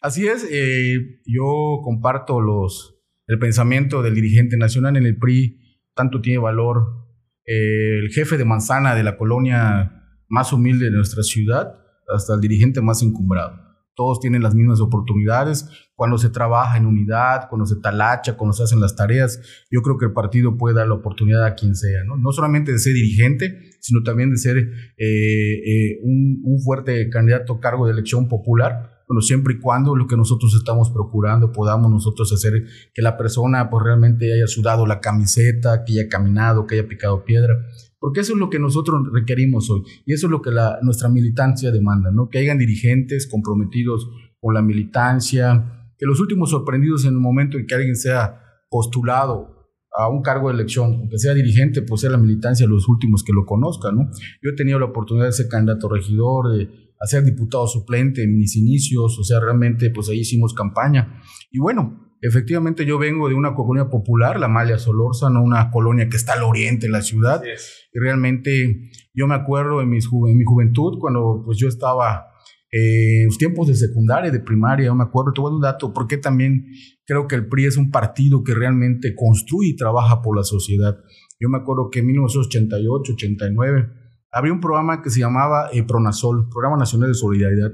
Así 0.00 0.26
es, 0.26 0.48
eh, 0.50 1.20
yo 1.26 1.80
comparto 1.84 2.40
los, 2.40 2.98
el 3.26 3.38
pensamiento 3.38 4.02
del 4.02 4.14
dirigente 4.14 4.56
nacional 4.56 4.96
en 4.96 5.04
el 5.04 5.18
PRI. 5.18 5.58
tanto 5.94 6.20
tiene 6.22 6.38
valor 6.38 7.00
eh, 7.44 7.98
el 7.98 8.10
jefe 8.10 8.38
de 8.38 8.44
manzana 8.44 8.94
de 8.94 9.02
la 9.02 9.18
colonia 9.18 9.92
más 10.28 10.52
humilde 10.52 10.86
de 10.86 10.92
nuestra 10.92 11.22
ciudad 11.22 11.74
hasta 12.08 12.34
el 12.34 12.40
dirigente 12.40 12.80
más 12.80 13.02
encumbrado 13.02 13.59
todos 13.94 14.20
tienen 14.20 14.42
las 14.42 14.54
mismas 14.54 14.80
oportunidades. 14.80 15.68
Cuando 15.94 16.16
se 16.18 16.30
trabaja 16.30 16.78
en 16.78 16.86
unidad, 16.86 17.48
cuando 17.48 17.66
se 17.66 17.76
talacha, 17.76 18.36
cuando 18.36 18.52
se 18.52 18.62
hacen 18.62 18.80
las 18.80 18.96
tareas, 18.96 19.40
yo 19.70 19.82
creo 19.82 19.98
que 19.98 20.06
el 20.06 20.12
partido 20.12 20.56
puede 20.56 20.74
dar 20.74 20.88
la 20.88 20.94
oportunidad 20.94 21.44
a 21.44 21.54
quien 21.54 21.74
sea, 21.74 22.04
no, 22.04 22.16
no 22.16 22.32
solamente 22.32 22.72
de 22.72 22.78
ser 22.78 22.94
dirigente, 22.94 23.58
sino 23.80 24.02
también 24.02 24.30
de 24.30 24.36
ser 24.36 24.56
eh, 24.56 24.64
eh, 24.96 25.98
un, 26.02 26.40
un, 26.44 26.60
fuerte 26.62 27.08
candidato 27.10 27.54
a 27.54 27.60
cargo 27.60 27.86
de 27.86 27.92
elección 27.92 28.28
popular. 28.28 29.02
Bueno, 29.08 29.22
siempre 29.22 29.54
y 29.54 29.58
cuando 29.58 29.96
lo 29.96 30.06
que 30.06 30.16
nosotros 30.16 30.54
estamos 30.54 30.90
procurando 30.90 31.50
podamos 31.50 31.90
nosotros 31.90 32.32
hacer 32.32 32.62
que 32.94 33.02
la 33.02 33.16
persona 33.16 33.68
pues 33.68 33.84
realmente 33.84 34.32
haya 34.32 34.46
sudado 34.46 34.86
la 34.86 35.00
camiseta, 35.00 35.84
que 35.84 35.94
haya 35.94 36.08
caminado, 36.08 36.66
que 36.66 36.76
haya 36.76 36.88
picado 36.88 37.24
piedra, 37.24 37.54
porque 38.00 38.20
eso 38.20 38.32
es 38.32 38.38
lo 38.38 38.50
que 38.50 38.58
nosotros 38.58 39.02
requerimos 39.12 39.70
hoy 39.70 39.82
y 40.06 40.14
eso 40.14 40.26
es 40.26 40.30
lo 40.30 40.42
que 40.42 40.50
la, 40.50 40.78
nuestra 40.82 41.08
militancia 41.08 41.70
demanda, 41.70 42.10
¿no? 42.10 42.28
que 42.28 42.38
hayan 42.38 42.58
dirigentes 42.58 43.28
comprometidos 43.30 44.08
con 44.40 44.54
la 44.54 44.62
militancia, 44.62 45.92
que 45.98 46.06
los 46.06 46.18
últimos 46.18 46.50
sorprendidos 46.50 47.04
en 47.04 47.10
el 47.10 47.20
momento 47.20 47.58
en 47.58 47.66
que 47.66 47.74
alguien 47.74 47.94
sea 47.94 48.40
postulado 48.70 49.60
a 49.92 50.08
un 50.08 50.22
cargo 50.22 50.48
de 50.48 50.54
elección, 50.54 50.94
aunque 50.94 51.18
sea 51.18 51.34
dirigente, 51.34 51.82
pues 51.82 52.00
sea 52.00 52.10
la 52.10 52.16
militancia 52.16 52.66
los 52.66 52.88
últimos 52.88 53.22
que 53.22 53.32
lo 53.32 53.44
conozcan. 53.44 53.96
¿no? 53.96 54.10
Yo 54.42 54.50
he 54.50 54.56
tenido 54.56 54.78
la 54.78 54.86
oportunidad 54.86 55.26
de 55.26 55.32
ser 55.32 55.48
candidato 55.48 55.88
regidor, 55.88 56.56
de 56.56 56.68
ser 57.02 57.24
diputado 57.24 57.66
suplente 57.66 58.22
en 58.22 58.36
mis 58.36 58.56
inicios, 58.56 59.18
o 59.18 59.24
sea, 59.24 59.40
realmente 59.40 59.90
pues 59.90 60.08
ahí 60.08 60.20
hicimos 60.20 60.54
campaña. 60.54 61.20
Y 61.50 61.58
bueno, 61.58 62.09
Efectivamente, 62.22 62.84
yo 62.84 62.98
vengo 62.98 63.28
de 63.28 63.34
una 63.34 63.54
colonia 63.54 63.88
popular, 63.88 64.38
la 64.38 64.48
Malia 64.48 64.78
Solórzano, 64.78 65.42
una 65.42 65.70
colonia 65.70 66.08
que 66.08 66.16
está 66.16 66.34
al 66.34 66.42
oriente 66.42 66.86
de 66.86 66.92
la 66.92 67.00
ciudad. 67.00 67.42
Y 67.44 67.98
realmente 67.98 68.90
yo 69.14 69.26
me 69.26 69.34
acuerdo 69.34 69.80
en, 69.80 69.88
mis 69.88 70.06
en 70.06 70.36
mi 70.36 70.44
juventud, 70.44 70.98
cuando 71.00 71.42
pues 71.44 71.56
yo 71.58 71.66
estaba 71.66 72.26
eh, 72.70 73.22
en 73.22 73.26
los 73.26 73.38
tiempos 73.38 73.68
de 73.68 73.74
secundaria, 73.74 74.30
de 74.30 74.40
primaria, 74.40 74.86
yo 74.86 74.94
me 74.94 75.04
acuerdo, 75.04 75.32
te 75.32 75.40
voy 75.40 75.48
a 75.48 75.50
dar 75.50 75.56
un 75.56 75.62
dato, 75.62 75.92
porque 75.94 76.18
también 76.18 76.66
creo 77.06 77.26
que 77.26 77.36
el 77.36 77.48
PRI 77.48 77.66
es 77.66 77.78
un 77.78 77.90
partido 77.90 78.44
que 78.44 78.54
realmente 78.54 79.14
construye 79.14 79.70
y 79.70 79.76
trabaja 79.76 80.20
por 80.20 80.36
la 80.36 80.44
sociedad. 80.44 80.98
Yo 81.40 81.48
me 81.48 81.56
acuerdo 81.56 81.88
que 81.90 82.00
en 82.00 82.06
1988, 82.06 83.14
89, 83.14 83.88
había 84.30 84.52
un 84.52 84.60
programa 84.60 85.02
que 85.02 85.08
se 85.08 85.20
llamaba 85.20 85.70
eh, 85.72 85.82
PRONASOL, 85.82 86.50
Programa 86.50 86.76
Nacional 86.76 87.08
de 87.08 87.14
Solidaridad, 87.14 87.72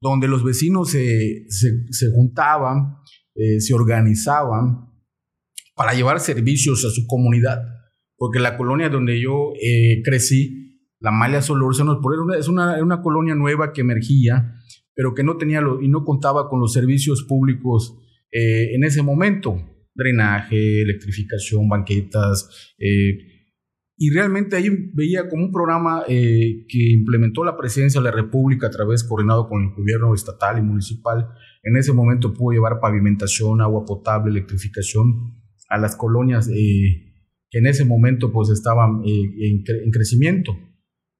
donde 0.00 0.26
los 0.26 0.42
vecinos 0.42 0.90
se, 0.90 1.44
se, 1.48 1.86
se 1.90 2.10
juntaban 2.10 2.96
eh, 3.36 3.60
se 3.60 3.74
organizaban 3.74 4.92
para 5.74 5.92
llevar 5.92 6.20
servicios 6.20 6.84
a 6.84 6.90
su 6.90 7.04
comunidad, 7.08 7.64
porque 8.16 8.38
la 8.38 8.56
colonia 8.56 8.88
donde 8.88 9.20
yo 9.20 9.52
eh, 9.60 10.02
crecí, 10.04 10.80
la 11.00 11.10
Malia 11.10 11.42
Solórzano, 11.42 12.00
es 12.38 12.46
una, 12.46 12.80
una 12.80 13.02
colonia 13.02 13.34
nueva 13.34 13.72
que 13.72 13.80
emergía, 13.80 14.54
pero 14.94 15.14
que 15.14 15.24
no 15.24 15.36
tenía 15.36 15.60
lo, 15.60 15.82
y 15.82 15.88
no 15.88 16.04
contaba 16.04 16.48
con 16.48 16.60
los 16.60 16.72
servicios 16.72 17.24
públicos 17.28 17.98
eh, 18.30 18.72
en 18.74 18.84
ese 18.84 19.02
momento, 19.02 19.56
drenaje, 19.94 20.82
electrificación, 20.82 21.68
banquetas, 21.68 22.74
y 23.96 24.10
realmente 24.10 24.56
ahí 24.56 24.68
veía 24.92 25.28
como 25.28 25.44
un 25.44 25.52
programa 25.52 26.04
que 26.06 26.90
implementó 26.90 27.44
la 27.44 27.56
presidencia 27.56 28.00
de 28.00 28.04
la 28.04 28.10
República 28.10 28.66
a 28.66 28.70
través 28.70 29.04
coordinado 29.04 29.48
con 29.48 29.62
el 29.62 29.70
gobierno 29.70 30.14
estatal 30.14 30.58
y 30.58 30.62
municipal, 30.62 31.28
en 31.64 31.76
ese 31.76 31.92
momento 31.92 32.34
pudo 32.34 32.52
llevar 32.52 32.78
pavimentación, 32.80 33.60
agua 33.60 33.84
potable, 33.86 34.30
electrificación 34.30 35.42
a 35.68 35.78
las 35.78 35.96
colonias 35.96 36.48
eh, 36.48 37.14
que 37.50 37.58
en 37.58 37.66
ese 37.66 37.84
momento 37.84 38.32
pues 38.32 38.50
estaban 38.50 39.02
eh, 39.04 39.62
en, 39.84 39.90
crecimiento. 39.90 40.52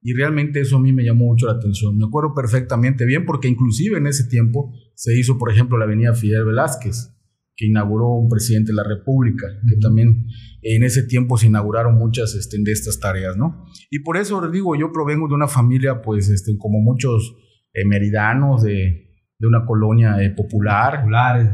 Y 0.01 0.13
realmente 0.13 0.59
eso 0.59 0.77
a 0.77 0.79
mí 0.79 0.93
me 0.93 1.03
llamó 1.03 1.25
mucho 1.25 1.47
la 1.47 1.53
atención. 1.53 1.97
Me 1.97 2.05
acuerdo 2.05 2.33
perfectamente 2.35 3.05
bien 3.05 3.25
porque 3.25 3.47
inclusive 3.47 3.97
en 3.97 4.05
ese 4.05 4.25
tiempo 4.25 4.71
se 4.93 5.17
hizo, 5.17 5.39
por 5.39 5.51
ejemplo, 5.51 5.79
la 5.79 5.85
avenida 5.85 6.13
Fidel 6.13 6.45
Velázquez, 6.45 7.11
que 7.55 7.65
inauguró 7.65 8.09
un 8.09 8.29
presidente 8.29 8.71
de 8.71 8.75
la 8.75 8.83
República, 8.83 9.47
que 9.67 9.77
también 9.77 10.27
en 10.61 10.83
ese 10.83 11.03
tiempo 11.03 11.37
se 11.37 11.47
inauguraron 11.47 11.95
muchas 11.95 12.35
este, 12.35 12.57
de 12.61 12.71
estas 12.71 12.99
tareas, 12.99 13.35
¿no? 13.35 13.65
Y 13.89 13.99
por 13.99 14.17
eso 14.17 14.47
digo, 14.51 14.75
yo 14.75 14.91
provengo 14.91 15.27
de 15.27 15.33
una 15.33 15.47
familia, 15.47 16.03
pues, 16.03 16.29
este, 16.29 16.55
como 16.57 16.81
muchos 16.81 17.35
eh, 17.73 17.85
meridanos 17.85 18.61
de, 18.61 19.04
de 19.45 19.49
una 19.49 19.65
colonia 19.65 20.21
eh, 20.21 20.31
popular, 20.31 21.05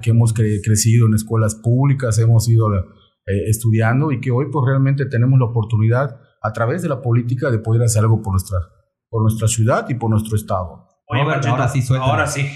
que 0.01 0.09
hemos 0.11 0.33
crecido 0.33 1.07
en 1.07 1.13
escuelas 1.13 1.55
públicas, 1.55 2.17
hemos 2.19 2.47
ido 2.47 2.73
eh, 2.73 2.81
estudiando 3.47 4.11
y 4.11 4.19
que 4.19 4.31
hoy 4.31 4.45
pues 4.51 4.65
realmente 4.65 5.05
tenemos 5.05 5.37
la 5.39 5.45
oportunidad 5.45 6.19
a 6.41 6.53
través 6.53 6.81
de 6.81 6.89
la 6.89 7.01
política 7.01 7.51
de 7.51 7.59
poder 7.59 7.83
hacer 7.83 8.01
algo 8.01 8.21
por 8.21 8.33
nuestra, 8.33 8.57
por 9.09 9.21
nuestra 9.21 9.47
ciudad 9.47 9.87
y 9.89 9.95
por 9.95 10.09
nuestro 10.09 10.35
estado. 10.35 10.87
Oye, 11.07 11.21
ahora 11.21 11.67
sí, 11.67 11.83
Ahora 11.95 12.25
sí. 12.25 12.47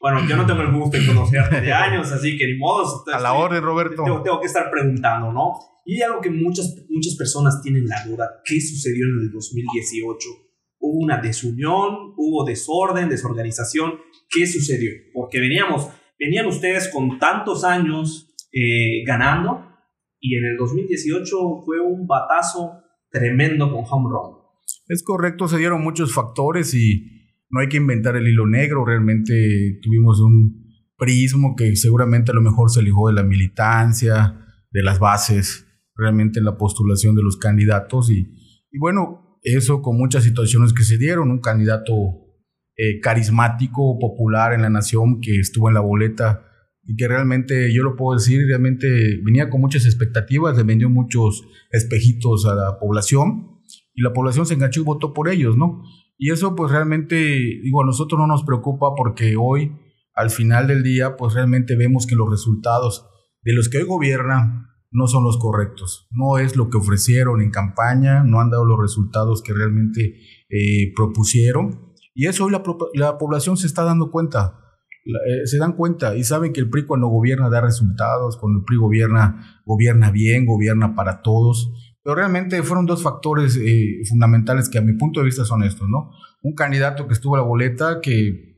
Bueno, 0.00 0.20
yo 0.28 0.36
no 0.36 0.44
tengo 0.44 0.62
el 0.62 0.72
gusto 0.72 0.98
de 0.98 1.06
conocerte 1.06 1.60
de 1.60 1.72
años, 1.72 2.10
así 2.10 2.36
que 2.36 2.46
ni 2.46 2.58
modo. 2.58 3.04
A 3.12 3.20
la 3.20 3.32
orden, 3.34 3.62
Roberto. 3.62 4.02
Tengo, 4.02 4.22
tengo, 4.22 4.40
que 4.40 4.46
estar 4.46 4.70
preguntando, 4.70 5.32
¿no? 5.32 5.52
Y 5.84 6.02
algo 6.02 6.20
que 6.20 6.30
muchas, 6.30 6.74
muchas 6.90 7.14
personas 7.16 7.62
tienen 7.62 7.86
la 7.86 8.04
duda, 8.04 8.28
¿qué 8.44 8.60
sucedió 8.60 9.04
en 9.06 9.26
el 9.26 9.32
2018? 9.32 10.28
Hubo 10.84 10.98
una 10.98 11.18
desunión, 11.18 12.12
hubo 12.16 12.44
desorden, 12.44 13.08
desorganización. 13.08 14.00
¿Qué 14.28 14.46
sucedió? 14.46 14.90
Porque 15.14 15.38
veníamos, 15.38 15.88
venían 16.18 16.46
ustedes 16.46 16.90
con 16.92 17.20
tantos 17.20 17.62
años 17.62 18.34
eh, 18.52 19.04
ganando 19.06 19.64
y 20.20 20.36
en 20.36 20.44
el 20.44 20.56
2018 20.56 21.36
fue 21.64 21.80
un 21.80 22.06
batazo 22.06 22.82
tremendo 23.10 23.70
con 23.70 23.84
home 23.88 24.10
run. 24.10 24.42
Es 24.88 25.04
correcto, 25.04 25.46
se 25.46 25.58
dieron 25.58 25.82
muchos 25.82 26.12
factores 26.12 26.74
y 26.74 27.38
no 27.48 27.60
hay 27.60 27.68
que 27.68 27.76
inventar 27.76 28.16
el 28.16 28.26
hilo 28.26 28.46
negro. 28.46 28.84
Realmente 28.84 29.78
tuvimos 29.82 30.20
un 30.20 30.62
prismo 30.96 31.54
que 31.56 31.76
seguramente 31.76 32.32
a 32.32 32.34
lo 32.34 32.42
mejor 32.42 32.70
se 32.70 32.80
alejó 32.80 33.08
de 33.08 33.14
la 33.14 33.22
militancia, 33.22 34.36
de 34.70 34.82
las 34.82 34.98
bases, 34.98 35.66
realmente 35.94 36.40
en 36.40 36.44
la 36.44 36.56
postulación 36.56 37.14
de 37.14 37.22
los 37.22 37.36
candidatos 37.36 38.10
y, 38.10 38.26
y 38.70 38.78
bueno, 38.78 39.21
eso 39.42 39.82
con 39.82 39.96
muchas 39.96 40.24
situaciones 40.24 40.72
que 40.72 40.84
se 40.84 40.98
dieron. 40.98 41.30
Un 41.30 41.40
candidato 41.40 41.92
eh, 42.76 43.00
carismático, 43.00 43.98
popular 43.98 44.52
en 44.54 44.62
la 44.62 44.70
nación, 44.70 45.20
que 45.20 45.38
estuvo 45.38 45.68
en 45.68 45.74
la 45.74 45.80
boleta 45.80 46.48
y 46.84 46.96
que 46.96 47.06
realmente, 47.06 47.72
yo 47.72 47.82
lo 47.82 47.96
puedo 47.96 48.18
decir, 48.18 48.46
realmente 48.46 48.88
venía 49.22 49.50
con 49.50 49.60
muchas 49.60 49.84
expectativas, 49.84 50.56
le 50.56 50.64
vendió 50.64 50.90
muchos 50.90 51.44
espejitos 51.70 52.46
a 52.46 52.54
la 52.54 52.78
población 52.78 53.60
y 53.94 54.02
la 54.02 54.12
población 54.12 54.46
se 54.46 54.54
enganchó 54.54 54.80
y 54.80 54.84
votó 54.84 55.12
por 55.12 55.28
ellos, 55.28 55.56
¿no? 55.56 55.82
Y 56.18 56.30
eso 56.30 56.54
pues 56.56 56.72
realmente, 56.72 57.16
digo, 57.16 57.82
a 57.82 57.86
nosotros 57.86 58.18
no 58.18 58.26
nos 58.26 58.42
preocupa 58.44 58.94
porque 58.96 59.34
hoy, 59.38 59.76
al 60.14 60.30
final 60.30 60.66
del 60.66 60.82
día, 60.82 61.16
pues 61.16 61.34
realmente 61.34 61.76
vemos 61.76 62.06
que 62.06 62.16
los 62.16 62.30
resultados 62.30 63.06
de 63.42 63.52
los 63.52 63.68
que 63.68 63.78
hoy 63.78 63.84
gobiernan 63.84 64.66
no 64.92 65.06
son 65.06 65.24
los 65.24 65.38
correctos. 65.38 66.06
No 66.10 66.38
es 66.38 66.56
lo 66.56 66.70
que 66.70 66.76
ofrecieron 66.76 67.40
en 67.40 67.50
campaña, 67.50 68.22
no 68.24 68.40
han 68.40 68.50
dado 68.50 68.64
los 68.64 68.78
resultados 68.78 69.42
que 69.42 69.52
realmente 69.52 70.16
eh, 70.48 70.92
propusieron. 70.94 71.92
Y 72.14 72.26
eso 72.26 72.44
hoy 72.44 72.52
la, 72.52 72.62
la 72.94 73.18
población 73.18 73.56
se 73.56 73.66
está 73.66 73.84
dando 73.84 74.10
cuenta. 74.10 74.58
Eh, 75.04 75.46
se 75.46 75.58
dan 75.58 75.72
cuenta 75.72 76.14
y 76.14 76.22
saben 76.22 76.52
que 76.52 76.60
el 76.60 76.70
PRI 76.70 76.86
cuando 76.86 77.08
gobierna 77.08 77.48
da 77.50 77.60
resultados, 77.60 78.36
cuando 78.36 78.60
el 78.60 78.64
PRI 78.64 78.76
gobierna, 78.76 79.62
gobierna 79.64 80.10
bien, 80.10 80.46
gobierna 80.46 80.94
para 80.94 81.22
todos. 81.22 81.72
Pero 82.04 82.16
realmente 82.16 82.62
fueron 82.62 82.86
dos 82.86 83.02
factores 83.02 83.56
eh, 83.56 84.02
fundamentales 84.08 84.68
que 84.68 84.78
a 84.78 84.82
mi 84.82 84.92
punto 84.92 85.20
de 85.20 85.26
vista 85.26 85.44
son 85.44 85.62
estos, 85.64 85.88
¿no? 85.88 86.10
Un 86.42 86.54
candidato 86.54 87.06
que 87.06 87.14
estuvo 87.14 87.34
a 87.34 87.38
la 87.38 87.44
boleta 87.44 88.00
que 88.00 88.52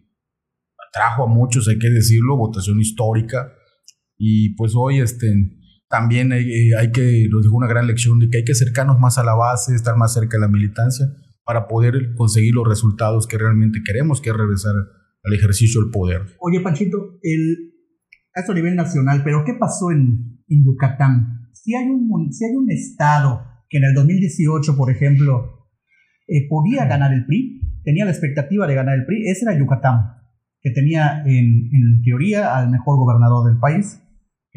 atrajo 0.89 1.25
a 1.25 1.27
muchos, 1.27 1.69
hay 1.69 1.79
que 1.79 1.91
decirlo, 1.91 2.37
votación 2.37 2.81
histórica. 2.81 3.53
Y 4.17 4.55
pues 4.57 4.73
hoy 4.77 5.01
este, 5.01 5.33
también 5.95 6.33
hay, 6.33 6.43
eh, 6.43 6.71
hay 6.77 6.91
que, 6.91 7.29
lo 7.31 7.41
digo, 7.41 7.57
una 7.57 7.69
gran 7.69 7.87
lección 7.87 8.19
de 8.19 8.29
que 8.29 8.39
hay 8.39 8.45
que 8.45 8.51
acercarnos 8.51 8.99
más 8.99 9.17
a 9.17 9.23
la 9.23 9.35
base, 9.35 9.77
estar 9.77 9.97
más 9.97 10.13
cerca 10.13 10.39
de 10.39 10.41
la 10.41 10.49
militancia 10.49 11.07
para 11.45 11.69
poder 11.69 12.17
conseguir 12.17 12.53
los 12.53 12.67
resultados 12.67 13.29
que 13.29 13.39
realmente 13.39 13.79
queremos, 13.87 14.21
que 14.21 14.31
es 14.31 14.37
regresar 14.37 14.73
al 15.23 15.33
ejercicio 15.33 15.81
del 15.81 15.93
poder. 15.93 16.23
Oye, 16.41 16.61
Panchito, 16.61 16.99
el, 17.23 17.75
esto 18.35 18.51
a 18.51 18.55
nivel 18.57 18.75
nacional, 18.75 19.23
pero 19.23 19.45
¿qué 19.47 19.55
pasó 19.55 19.93
en, 19.93 20.43
en 20.49 20.65
Yucatán? 20.65 21.49
Si 21.53 21.77
hay, 21.77 21.87
un, 21.87 22.33
si 22.33 22.45
hay 22.45 22.57
un 22.57 22.69
estado 22.73 23.45
que 23.69 23.79
en 23.79 23.85
el 23.85 23.95
2018, 23.95 24.77
por 24.77 24.91
ejemplo, 24.91 25.69
eh, 26.27 26.49
podía 26.49 26.87
ganar 26.87 27.13
el 27.15 27.25
PRI, 27.25 27.61
tenía 27.85 28.05
la 28.05 28.11
expectativa 28.11 28.67
de 28.67 28.75
ganar 28.75 28.99
el 28.99 29.07
PRI, 29.07 29.31
ese 29.31 29.45
era 29.45 29.57
Yucatán, 29.57 30.01
que 30.61 30.73
tenía 30.73 31.23
en, 31.25 31.71
en 31.71 32.03
teoría 32.03 32.57
al 32.59 32.69
mejor 32.69 32.97
gobernador 32.97 33.47
del 33.49 33.61
país, 33.61 34.01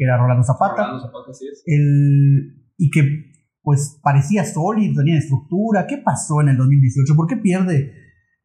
era 0.04 0.16
Rolando 0.16 0.44
Zapata. 0.44 0.86
Rolando 0.86 1.06
Zapata, 1.06 1.32
sí 1.32 1.46
es. 1.50 1.62
El, 1.66 2.72
y 2.76 2.90
que 2.90 3.28
pues 3.62 4.00
parecía 4.02 4.44
sólido, 4.44 4.94
tenía 4.96 5.18
estructura. 5.18 5.86
¿Qué 5.86 5.98
pasó 5.98 6.40
en 6.40 6.48
el 6.48 6.56
2018? 6.56 7.14
¿Por 7.14 7.26
qué 7.26 7.36
pierde? 7.36 7.92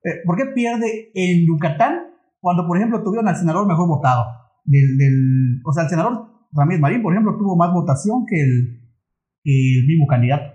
Eh, 0.04 0.22
¿Por 0.26 0.36
qué 0.36 0.46
pierde 0.54 1.12
en 1.14 1.48
Yucatán 1.48 1.96
cuando, 2.40 2.68
por 2.68 2.78
ejemplo, 2.78 3.02
tuvieron 3.04 3.28
al 3.28 3.38
senador 3.38 3.68
mejor 3.68 3.88
votado? 3.88 4.26
Del, 4.66 4.98
del, 4.98 5.62
o 5.66 5.72
sea, 5.72 5.84
el 5.84 5.90
senador 5.90 6.34
Ramírez 6.52 6.82
Marín, 6.82 7.02
por 7.02 7.14
ejemplo, 7.14 7.36
tuvo 7.38 7.56
más 7.56 7.72
votación 7.74 8.26
que 8.28 8.42
el, 8.42 8.84
el 9.44 9.86
mismo 9.88 10.08
candidato, 10.08 10.54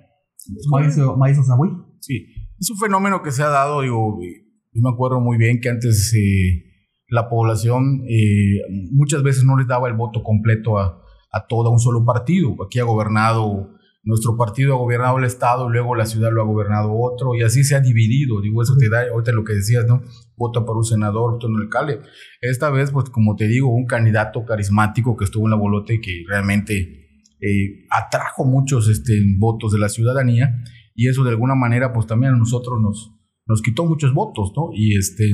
Mauricio, 0.71 1.17
Mauricio 1.17 1.45
Zahui. 1.45 1.71
Sí, 2.01 2.27
es 2.59 2.71
un 2.71 2.79
fenómeno 2.79 3.23
que 3.23 3.33
se 3.33 3.43
ha 3.43 3.49
dado, 3.49 3.83
digo, 3.83 4.19
yo 4.21 4.81
me 4.83 4.91
acuerdo 4.91 5.21
muy 5.21 5.37
bien 5.37 5.61
que 5.61 5.69
antes 5.69 6.15
eh, 6.15 6.68
la 7.09 7.29
población 7.29 8.03
eh, 8.09 8.61
muchas 8.93 9.23
veces 9.23 9.45
no 9.45 9.57
les 9.57 9.67
daba 9.67 9.89
el 9.89 9.95
voto 9.95 10.23
completo 10.23 10.79
a, 10.79 11.03
a 11.33 11.47
todo 11.47 11.71
un 11.71 11.79
solo 11.79 12.05
partido. 12.05 12.55
Aquí 12.65 12.79
ha 12.79 12.85
gobernado, 12.85 13.71
nuestro 14.03 14.37
partido 14.37 14.75
ha 14.75 14.79
gobernado 14.79 15.19
el 15.19 15.25
Estado, 15.25 15.69
luego 15.69 15.95
la 15.95 16.07
ciudad 16.07 16.31
lo 16.33 16.43
ha 16.43 16.45
gobernado 16.45 16.93
otro, 16.93 17.35
y 17.35 17.43
así 17.43 17.65
se 17.65 17.75
ha 17.77 17.81
dividido. 17.81 18.41
Digo, 18.41 18.63
eso 18.63 18.77
te 18.79 18.89
da, 18.89 19.09
ahorita 19.11 19.33
lo 19.33 19.45
que 19.45 19.55
decías, 19.55 19.87
¿no? 19.87 20.03
Vota 20.37 20.65
por 20.65 20.77
un 20.77 20.85
senador, 20.85 21.33
vota 21.33 21.47
por 21.47 21.57
un 21.57 21.63
alcalde. 21.63 22.01
Esta 22.41 22.71
vez, 22.71 22.91
pues 22.91 23.11
como 23.11 23.37
te 23.37 23.49
digo, 23.49 23.69
un 23.69 23.87
candidato 23.87 24.45
carismático 24.45 25.17
que 25.17 25.25
estuvo 25.25 25.47
en 25.47 25.51
la 25.51 25.57
bolota 25.57 25.93
y 25.93 26.01
que 26.01 26.25
realmente 26.29 27.07
eh, 27.41 27.87
atrajo 27.91 28.45
muchos 28.45 28.89
este, 28.89 29.21
votos 29.39 29.73
de 29.73 29.79
la 29.79 29.89
ciudadanía, 29.89 30.63
y 30.95 31.09
eso 31.09 31.23
de 31.23 31.31
alguna 31.31 31.55
manera, 31.55 31.93
pues 31.93 32.07
también 32.07 32.35
a 32.35 32.37
nosotros 32.37 32.81
nos, 32.83 33.15
nos 33.47 33.63
quitó 33.63 33.87
muchos 33.87 34.13
votos, 34.13 34.53
¿no? 34.57 34.71
Y 34.75 34.97
este 34.97 35.25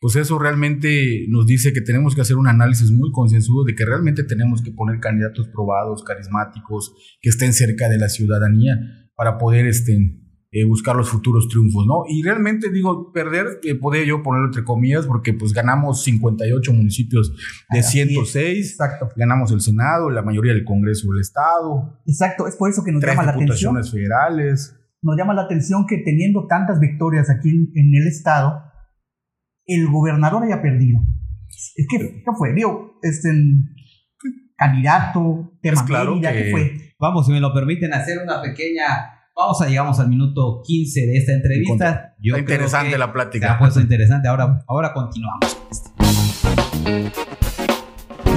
pues 0.00 0.16
eso 0.16 0.38
realmente 0.38 1.26
nos 1.28 1.46
dice 1.46 1.72
que 1.74 1.82
tenemos 1.82 2.14
que 2.14 2.22
hacer 2.22 2.36
un 2.36 2.48
análisis 2.48 2.90
muy 2.90 3.12
consensuado 3.12 3.64
de 3.64 3.74
que 3.74 3.84
realmente 3.84 4.24
tenemos 4.24 4.62
que 4.62 4.72
poner 4.72 4.98
candidatos 4.98 5.48
probados, 5.48 6.02
carismáticos, 6.02 6.94
que 7.20 7.28
estén 7.28 7.52
cerca 7.52 7.88
de 7.88 7.98
la 7.98 8.08
ciudadanía 8.08 8.78
para 9.14 9.36
poder 9.36 9.66
este, 9.66 9.92
eh, 10.52 10.64
buscar 10.64 10.96
los 10.96 11.10
futuros 11.10 11.48
triunfos, 11.48 11.86
¿no? 11.86 12.04
Y 12.08 12.22
realmente 12.22 12.70
digo, 12.72 13.12
perder, 13.12 13.60
eh, 13.62 13.74
podría 13.74 14.04
yo 14.06 14.22
ponerlo 14.22 14.46
entre 14.46 14.64
comillas, 14.64 15.06
porque 15.06 15.34
pues 15.34 15.52
ganamos 15.52 16.02
58 16.02 16.72
municipios 16.72 17.36
de 17.70 17.82
106, 17.82 18.70
Exacto. 18.70 19.10
ganamos 19.16 19.52
el 19.52 19.60
Senado, 19.60 20.08
la 20.08 20.22
mayoría 20.22 20.54
del 20.54 20.64
Congreso 20.64 21.08
del 21.12 21.20
Estado, 21.20 22.00
Exacto, 22.06 22.48
es 22.48 22.56
por 22.56 22.70
eso 22.70 22.82
que 22.82 22.90
nos 22.90 23.04
llama 23.04 23.24
la 23.24 23.32
atención. 23.32 23.84
federales. 23.84 24.76
Nos 25.02 25.16
llama 25.16 25.34
la 25.34 25.42
atención 25.42 25.84
que 25.86 25.98
teniendo 25.98 26.46
tantas 26.46 26.80
victorias 26.80 27.28
aquí 27.30 27.50
en, 27.50 27.70
en 27.74 27.94
el 27.94 28.08
estado, 28.08 28.69
el 29.74 29.88
gobernador 29.88 30.44
haya 30.44 30.60
perdido. 30.62 31.00
Es 31.48 31.86
que, 31.88 31.98
¿qué 31.98 32.30
fue? 32.36 32.52
Digo, 32.54 32.98
este 33.02 33.30
candidato, 34.56 35.52
tema 35.62 35.80
Es 35.80 35.86
claro 35.86 36.14
Mérida, 36.14 36.32
que- 36.32 36.44
¿qué 36.44 36.50
fue? 36.50 36.72
Vamos, 36.98 37.26
si 37.26 37.32
me 37.32 37.40
lo 37.40 37.52
permiten, 37.54 37.92
hacer 37.94 38.18
una 38.22 38.42
pequeña 38.42 38.84
pausa. 39.34 39.66
Llegamos 39.68 39.98
al 40.00 40.08
minuto 40.08 40.60
15 40.66 41.00
de 41.06 41.16
esta 41.16 41.32
entrevista. 41.32 42.14
Yo 42.20 42.34
Está 42.36 42.44
creo 42.44 42.56
interesante 42.56 42.90
que 42.90 42.98
la 42.98 43.04
Se 43.06 43.08
ha 43.08 43.12
plática. 43.12 43.58
puesto 43.58 43.80
interesante. 43.80 44.28
Ahora, 44.28 44.62
ahora 44.68 44.92
continuamos. 44.92 45.56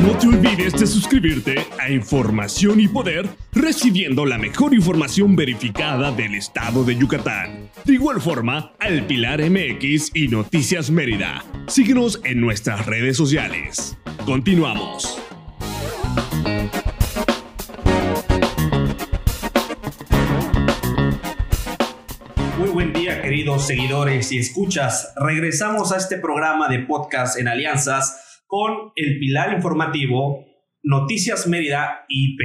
No 0.04 0.18
te 0.18 0.28
olvides 0.28 0.74
de 0.74 0.86
suscribirte 0.86 1.66
a 1.80 1.90
Información 1.90 2.82
y 2.82 2.90
Poder, 2.90 3.26
recibiendo 3.54 4.26
la 4.26 4.38
mejor 4.38 4.74
información 4.74 5.34
verificada 5.34 6.12
del 6.12 6.36
estado 6.36 6.84
de 6.84 6.98
Yucatán. 6.98 7.70
De 7.86 7.94
igual 7.94 8.20
forma, 8.20 8.74
al 8.80 9.08
Pilar 9.08 9.40
MX 9.40 10.12
y 10.14 10.28
Noticias 10.28 10.92
Mérida. 10.92 11.46
Síguenos 11.68 12.20
en 12.26 12.42
nuestras 12.42 12.86
redes 12.86 13.16
sociales. 13.16 13.98
Continuamos. 14.26 15.22
Muy 22.58 22.70
buen 22.74 22.92
día, 22.92 23.22
queridos 23.22 23.66
seguidores 23.66 24.34
y 24.34 24.40
escuchas. 24.40 25.14
Regresamos 25.16 25.94
a 25.94 25.98
este 25.98 26.18
programa 26.18 26.68
de 26.68 26.80
podcast 26.80 27.40
en 27.40 27.48
alianzas 27.48 28.20
con 28.54 28.92
el 28.96 29.18
pilar 29.18 29.52
informativo 29.52 30.46
Noticias 30.84 31.48
Mérida 31.48 32.06
IP. 32.08 32.40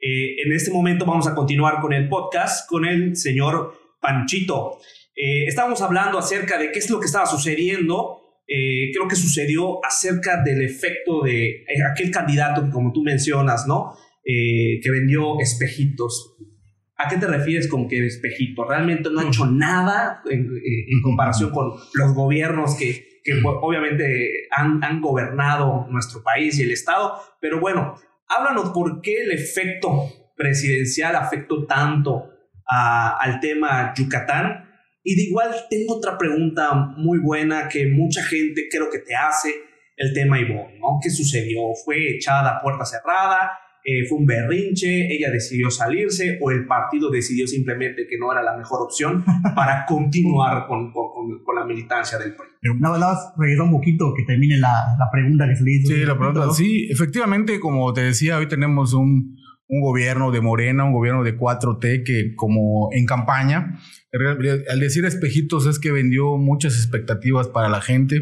Eh, 0.00 0.42
en 0.46 0.52
este 0.52 0.70
momento 0.70 1.04
vamos 1.04 1.26
a 1.26 1.34
continuar 1.34 1.80
con 1.80 1.92
el 1.92 2.08
podcast 2.08 2.70
con 2.70 2.86
el 2.86 3.16
señor 3.16 3.74
Panchito. 4.00 4.78
Eh, 5.16 5.46
estábamos 5.46 5.82
hablando 5.82 6.18
acerca 6.18 6.56
de 6.56 6.70
qué 6.70 6.78
es 6.78 6.88
lo 6.88 7.00
que 7.00 7.06
estaba 7.06 7.26
sucediendo. 7.26 8.20
Eh, 8.46 8.92
creo 8.94 9.08
que 9.08 9.16
sucedió 9.16 9.84
acerca 9.84 10.40
del 10.44 10.62
efecto 10.62 11.24
de 11.24 11.48
eh, 11.48 11.66
aquel 11.92 12.12
candidato 12.12 12.64
que, 12.64 12.70
como 12.70 12.92
tú 12.92 13.02
mencionas, 13.02 13.66
¿no? 13.66 13.94
Eh, 14.24 14.78
que 14.80 14.90
vendió 14.92 15.40
espejitos. 15.40 16.36
¿A 16.96 17.08
qué 17.08 17.16
te 17.16 17.26
refieres 17.26 17.66
con 17.66 17.88
que 17.88 18.06
espejito? 18.06 18.64
Realmente 18.68 19.10
no 19.10 19.18
ha 19.18 19.26
hecho 19.26 19.46
nada 19.46 20.22
en, 20.30 20.46
eh, 20.46 20.86
en 20.92 21.02
comparación 21.02 21.50
con 21.50 21.72
los 21.94 22.14
gobiernos 22.14 22.76
que, 22.76 23.17
que 23.34 23.40
pues, 23.42 23.56
obviamente 23.60 24.46
han, 24.50 24.82
han 24.82 25.00
gobernado 25.00 25.86
nuestro 25.90 26.22
país 26.22 26.58
y 26.58 26.62
el 26.62 26.70
Estado. 26.72 27.20
Pero 27.40 27.60
bueno, 27.60 27.94
háblanos 28.28 28.70
por 28.70 29.00
qué 29.00 29.22
el 29.22 29.32
efecto 29.32 30.04
presidencial 30.36 31.16
afectó 31.16 31.66
tanto 31.66 32.30
a- 32.66 33.16
al 33.20 33.40
tema 33.40 33.92
Yucatán. 33.96 34.64
Y 35.02 35.16
de 35.16 35.22
igual 35.22 35.50
tengo 35.70 35.96
otra 35.96 36.18
pregunta 36.18 36.74
muy 36.74 37.18
buena 37.18 37.68
que 37.68 37.86
mucha 37.86 38.22
gente 38.22 38.68
creo 38.70 38.90
que 38.90 38.98
te 38.98 39.14
hace, 39.14 39.52
el 39.96 40.12
tema 40.12 40.38
Ivonne, 40.38 40.78
¿no? 40.78 40.98
¿Qué 41.02 41.10
sucedió? 41.10 41.60
¿Fue 41.84 42.14
echada 42.14 42.50
a 42.58 42.62
puerta 42.62 42.84
cerrada? 42.84 43.50
Eh, 43.90 44.04
¿Fue 44.06 44.18
un 44.18 44.26
berrinche? 44.26 45.06
¿Ella 45.14 45.30
decidió 45.30 45.70
salirse? 45.70 46.38
¿O 46.42 46.50
el 46.50 46.66
partido 46.66 47.10
decidió 47.10 47.46
simplemente 47.46 48.06
que 48.06 48.18
no 48.18 48.30
era 48.30 48.42
la 48.42 48.54
mejor 48.56 48.80
opción 48.82 49.24
para 49.56 49.86
continuar 49.86 50.66
con, 50.66 50.92
con- 50.92 51.08
con- 51.14 51.42
con 51.44 51.54
la 51.56 51.64
militancia 51.64 52.18
del 52.18 52.34
PRI? 52.34 52.74
Nada, 52.80 52.98
nada 52.98 53.12
más 53.14 53.32
regresar 53.38 53.64
un 53.64 53.72
poquito 53.72 54.12
que 54.14 54.24
termine 54.24 54.58
la, 54.58 54.94
la 54.98 55.08
pregunta 55.10 55.46
que 55.48 55.56
se 55.56 55.64
le 55.64 55.72
hizo. 55.72 55.94
Sí, 55.94 56.04
la 56.04 56.18
pregunta, 56.18 56.46
¿no? 56.46 56.52
sí, 56.52 56.88
efectivamente, 56.90 57.60
como 57.60 57.90
te 57.94 58.02
decía, 58.02 58.36
hoy 58.36 58.46
tenemos 58.48 58.92
un, 58.92 59.36
un 59.68 59.80
gobierno 59.80 60.32
de 60.32 60.40
Morena, 60.42 60.84
un 60.84 60.92
gobierno 60.92 61.24
de 61.24 61.38
4T 61.38 62.02
que 62.04 62.34
como 62.36 62.90
en 62.92 63.06
campaña, 63.06 63.78
al 64.70 64.80
decir 64.80 65.04
espejitos 65.04 65.66
es 65.66 65.78
que 65.78 65.92
vendió 65.92 66.36
muchas 66.36 66.74
expectativas 66.74 67.48
para 67.48 67.68
la 67.68 67.80
gente. 67.80 68.16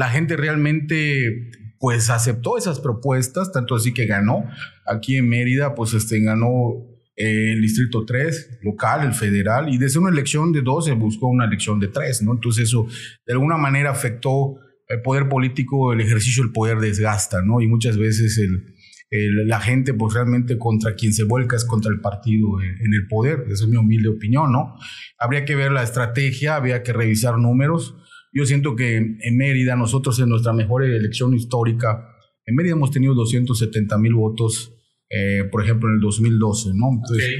La 0.00 0.08
gente 0.08 0.34
realmente 0.38 1.50
pues 1.78 2.08
aceptó 2.08 2.56
esas 2.56 2.80
propuestas, 2.80 3.52
tanto 3.52 3.74
así 3.74 3.92
que 3.92 4.06
ganó. 4.06 4.48
Aquí 4.86 5.16
en 5.16 5.28
Mérida 5.28 5.74
pues 5.74 5.92
este, 5.92 6.20
ganó 6.20 6.86
eh, 7.16 7.52
el 7.52 7.60
distrito 7.60 8.06
3 8.06 8.60
local, 8.62 9.06
el 9.06 9.12
federal, 9.12 9.68
y 9.68 9.76
desde 9.76 9.98
una 9.98 10.08
elección 10.08 10.52
de 10.52 10.62
2 10.62 10.86
se 10.86 10.92
buscó 10.92 11.26
una 11.26 11.44
elección 11.44 11.78
de 11.80 11.88
3, 11.88 12.22
¿no? 12.22 12.32
Entonces 12.32 12.64
eso 12.64 12.86
de 13.26 13.34
alguna 13.34 13.58
manera 13.58 13.90
afectó 13.90 14.56
el 14.88 15.02
poder 15.02 15.28
político, 15.28 15.92
el 15.92 16.00
ejercicio 16.00 16.44
del 16.44 16.52
poder 16.52 16.78
desgasta, 16.78 17.42
¿no? 17.42 17.60
Y 17.60 17.66
muchas 17.66 17.98
veces 17.98 18.38
el, 18.38 19.46
la 19.46 19.60
gente, 19.60 19.92
pues 19.92 20.14
realmente 20.14 20.56
contra 20.56 20.94
quien 20.94 21.12
se 21.12 21.24
vuelca 21.24 21.56
es 21.56 21.66
contra 21.66 21.92
el 21.92 22.00
partido 22.00 22.62
en, 22.62 22.86
en 22.86 22.94
el 22.94 23.06
poder. 23.06 23.44
Esa 23.50 23.64
es 23.64 23.68
mi 23.68 23.76
humilde 23.76 24.08
opinión, 24.08 24.50
¿no? 24.50 24.76
Habría 25.18 25.44
que 25.44 25.56
ver 25.56 25.72
la 25.72 25.82
estrategia, 25.82 26.56
habría 26.56 26.82
que 26.82 26.94
revisar 26.94 27.36
números. 27.36 27.96
Yo 28.32 28.46
siento 28.46 28.76
que 28.76 28.96
en 28.96 29.36
Mérida, 29.36 29.76
nosotros 29.76 30.18
en 30.20 30.28
nuestra 30.28 30.52
mejor 30.52 30.84
elección 30.84 31.34
histórica, 31.34 32.06
en 32.46 32.54
Mérida 32.54 32.74
hemos 32.74 32.90
tenido 32.90 33.14
270 33.14 33.98
mil 33.98 34.14
votos, 34.14 34.72
eh, 35.08 35.44
por 35.50 35.62
ejemplo, 35.62 35.88
en 35.88 35.96
el 35.96 36.00
2012, 36.00 36.70
¿no? 36.74 36.90
Entonces, 36.92 37.34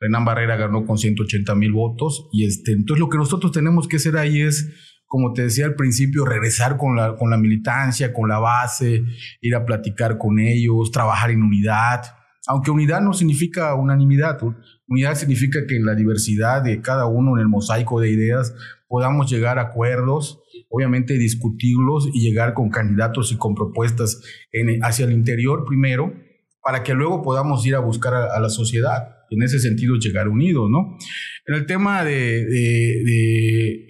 Renan 0.00 0.24
Barrera 0.24 0.56
ganó 0.56 0.84
con 0.84 0.98
180 0.98 1.54
mil 1.54 1.72
votos. 1.72 2.28
Y 2.32 2.44
este, 2.44 2.72
entonces 2.72 3.00
lo 3.00 3.08
que 3.08 3.18
nosotros 3.18 3.52
tenemos 3.52 3.88
que 3.88 3.96
hacer 3.96 4.16
ahí 4.16 4.40
es, 4.40 4.72
como 5.06 5.32
te 5.32 5.42
decía 5.42 5.66
al 5.66 5.74
principio, 5.74 6.24
regresar 6.24 6.76
con 6.76 6.96
la, 6.96 7.16
con 7.16 7.30
la 7.30 7.38
militancia, 7.38 8.12
con 8.12 8.28
la 8.28 8.38
base, 8.38 9.04
ir 9.40 9.54
a 9.54 9.64
platicar 9.64 10.18
con 10.18 10.38
ellos, 10.38 10.92
trabajar 10.92 11.30
en 11.30 11.42
unidad. 11.42 12.02
Aunque 12.46 12.70
unidad 12.70 13.00
no 13.00 13.12
significa 13.12 13.74
unanimidad, 13.74 14.38
unidad 14.88 15.14
significa 15.14 15.66
que 15.66 15.76
en 15.76 15.84
la 15.84 15.94
diversidad 15.94 16.62
de 16.62 16.80
cada 16.80 17.06
uno, 17.06 17.36
en 17.36 17.42
el 17.42 17.48
mosaico 17.48 18.00
de 18.00 18.10
ideas, 18.10 18.54
podamos 18.88 19.30
llegar 19.30 19.58
a 19.58 19.62
acuerdos, 19.62 20.40
obviamente 20.70 21.14
discutirlos 21.14 22.08
y 22.12 22.20
llegar 22.20 22.54
con 22.54 22.70
candidatos 22.70 23.30
y 23.32 23.36
con 23.36 23.54
propuestas 23.54 24.20
hacia 24.82 25.04
el 25.04 25.12
interior 25.12 25.64
primero, 25.66 26.12
para 26.62 26.82
que 26.82 26.94
luego 26.94 27.22
podamos 27.22 27.64
ir 27.66 27.74
a 27.74 27.80
buscar 27.80 28.14
a, 28.14 28.40
la 28.40 28.48
sociedad. 28.48 29.16
En 29.30 29.42
ese 29.42 29.58
sentido, 29.58 29.96
llegar 29.96 30.28
unidos, 30.28 30.68
¿no? 30.70 30.96
En 31.46 31.54
el 31.54 31.66
tema 31.66 32.02
de, 32.02 32.44
de, 32.46 33.86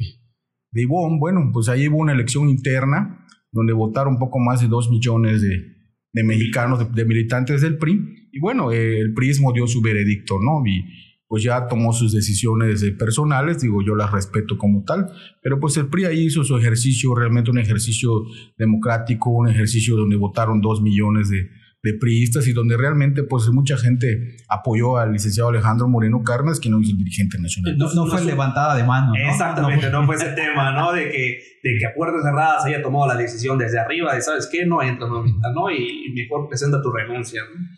de, 0.73 0.83
Ivonne, 0.83 1.19
bueno, 1.19 1.51
pues 1.53 1.69
ahí 1.69 1.89
hubo 1.89 1.99
una 1.99 2.13
elección 2.13 2.49
interna 2.49 3.25
donde 3.53 3.73
votaron 3.73 4.15
un 4.15 4.19
poco 4.19 4.39
más 4.41 4.61
de 4.61 4.69
dos 4.69 4.91
millones 4.91 5.43
de, 5.43 5.79
de 6.13 6.25
mexicanos, 6.25 6.93
de 6.93 7.05
militantes 7.05 7.61
del 7.61 7.79
PRI. 7.79 8.18
Y 8.39 8.41
bueno, 8.41 8.71
eh, 8.71 9.01
el 9.01 9.15
PRIismo 9.15 9.53
dio 9.53 9.67
su 9.67 9.83
veredicto, 9.83 10.37
¿no? 10.41 10.65
Y 10.65 10.85
pues 11.27 11.43
ya 11.43 11.67
tomó 11.67 11.93
sus 11.93 12.13
decisiones 12.13 12.85
personales, 12.97 13.61
digo, 13.61 13.83
yo 13.85 13.97
las 13.97 14.13
respeto 14.13 14.57
como 14.57 14.85
tal, 14.85 15.11
pero 15.43 15.59
pues 15.59 15.77
el 15.77 15.89
PRI 15.89 16.05
ahí 16.05 16.27
hizo 16.27 16.45
su 16.45 16.57
ejercicio, 16.57 17.17
realmente 17.17 17.51
un 17.51 17.59
ejercicio 17.59 18.27
democrático, 18.57 19.31
un 19.31 19.49
ejercicio 19.49 19.97
donde 19.97 20.15
votaron 20.15 20.61
dos 20.61 20.81
millones 20.81 21.31
de, 21.31 21.51
de 21.83 21.95
priistas 21.95 22.47
y 22.47 22.53
donde 22.53 22.77
realmente 22.77 23.25
pues 23.25 23.49
mucha 23.49 23.77
gente 23.77 24.37
apoyó 24.49 24.99
al 24.99 25.13
licenciado 25.13 25.51
Alejandro 25.51 25.89
Moreno 25.89 26.23
Carnas, 26.23 26.61
que 26.61 26.71
no 26.71 26.81
es 26.81 26.91
el 26.91 26.97
dirigente 26.97 27.41
nacional. 27.41 27.77
No, 27.77 27.93
no 27.93 28.07
fue 28.07 28.25
levantada 28.25 28.77
de 28.77 28.85
mano. 28.85 29.09
¿no? 29.09 29.31
Exactamente, 29.31 29.91
No 29.91 30.01
no 30.01 30.07
fue 30.07 30.15
ese 30.15 30.29
tema, 30.29 30.73
¿no? 30.73 30.93
De 30.93 31.11
que, 31.11 31.41
de 31.65 31.77
que 31.77 31.87
a 31.87 31.93
puertas 31.93 32.23
cerradas 32.23 32.65
haya 32.65 32.81
tomado 32.83 33.09
la 33.09 33.17
decisión 33.17 33.59
desde 33.59 33.81
arriba 33.81 34.15
de, 34.15 34.23
¿sabes 34.23 34.49
qué? 34.51 34.65
No 34.65 34.81
entras, 34.81 35.11
no, 35.11 35.25
¿no? 35.25 35.71
Y 35.71 36.13
mejor 36.15 36.49
presenta 36.49 36.81
tu 36.81 36.91
renuncia, 36.93 37.43
¿no? 37.43 37.78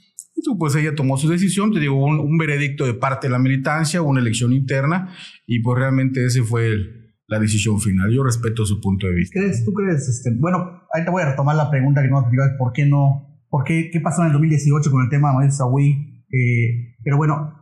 Pues 0.59 0.75
ella 0.77 0.95
tomó 0.95 1.17
su 1.17 1.29
decisión, 1.29 1.73
te 1.73 1.81
digo, 1.81 1.97
un, 1.97 2.39
veredicto 2.39 2.87
de 2.87 2.95
parte 2.95 3.27
de 3.27 3.33
la 3.33 3.39
militancia, 3.39 4.03
una 4.03 4.21
elección 4.21 4.53
interna, 4.53 5.13
y 5.47 5.61
pues 5.61 5.79
realmente 5.79 6.25
ese 6.25 6.43
fue 6.43 6.77
la 7.27 7.39
decisión 7.39 7.81
final. 7.81 8.11
Yo 8.13 8.25
respeto 8.25 8.65
su 8.65 8.81
punto 8.81 9.07
de 9.07 9.15
vista. 9.15 9.39
¿Crees, 9.39 9.65
¿Tú 9.65 9.73
crees? 9.73 10.09
Este, 10.09 10.35
bueno, 10.39 10.83
ahí 10.93 11.05
te 11.05 11.11
voy 11.11 11.23
a 11.23 11.31
retomar 11.31 11.57
la 11.57 11.71
pregunta 11.71 12.03
que 12.03 12.09
no 12.09 12.23
te 12.29 12.37
¿por 12.59 12.73
qué 12.73 12.87
no? 12.87 13.45
¿Por 13.49 13.65
qué, 13.65 13.91
qué 13.93 14.01
pasó 14.01 14.23
en 14.23 14.29
el 14.29 14.33
2018 14.33 14.91
con 14.91 15.03
el 15.03 15.11
tema 15.11 15.29
de 15.29 15.35
Manuel 15.35 15.53
Sawi? 15.53 16.25
Eh, 16.31 16.97
pero 17.03 17.17
bueno, 17.17 17.55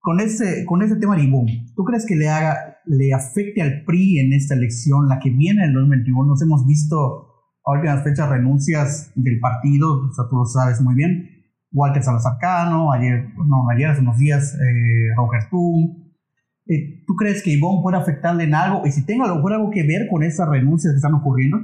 con 0.00 0.20
ese, 0.20 0.64
con 0.64 0.82
ese 0.82 0.96
tema 0.96 1.16
de 1.16 1.24
Ivonne, 1.24 1.66
¿tú 1.74 1.84
crees 1.84 2.06
que 2.06 2.16
le, 2.16 2.28
haga, 2.28 2.78
le 2.86 3.12
afecte 3.12 3.60
al 3.60 3.84
PRI 3.84 4.20
en 4.20 4.32
esta 4.32 4.54
elección, 4.54 5.08
la 5.08 5.18
que 5.18 5.30
viene 5.30 5.62
en 5.64 5.70
el 5.70 5.74
2021? 5.74 6.24
Nos 6.24 6.42
hemos 6.42 6.66
visto 6.66 7.26
en 7.74 7.84
las 7.84 8.04
fechas 8.04 8.28
renuncias 8.28 9.12
del 9.14 9.40
partido, 9.40 10.06
o 10.08 10.12
sea, 10.14 10.26
tú 10.30 10.36
lo 10.36 10.44
sabes 10.46 10.80
muy 10.80 10.94
bien 10.94 11.35
Walter 11.76 12.02
Salazar 12.02 12.38
Cano, 12.40 12.90
ayer, 12.90 13.28
no, 13.36 13.68
ayer 13.70 13.90
hace 13.90 14.00
unos 14.00 14.16
días, 14.16 14.54
eh, 14.54 15.14
Roger 15.14 15.50
Tum. 15.50 16.06
Eh, 16.66 17.04
¿Tú 17.06 17.14
crees 17.14 17.42
que 17.42 17.50
Ivonne 17.50 17.82
puede 17.82 17.98
afectarle 17.98 18.44
en 18.44 18.54
algo? 18.54 18.86
Y 18.86 18.92
si 18.92 19.04
tengo 19.04 19.26
algo, 19.26 19.46
algo 19.46 19.70
que 19.70 19.82
ver 19.86 20.08
con 20.10 20.22
esas 20.22 20.48
renuncias 20.48 20.94
que 20.94 20.96
están 20.96 21.12
ocurriendo. 21.12 21.58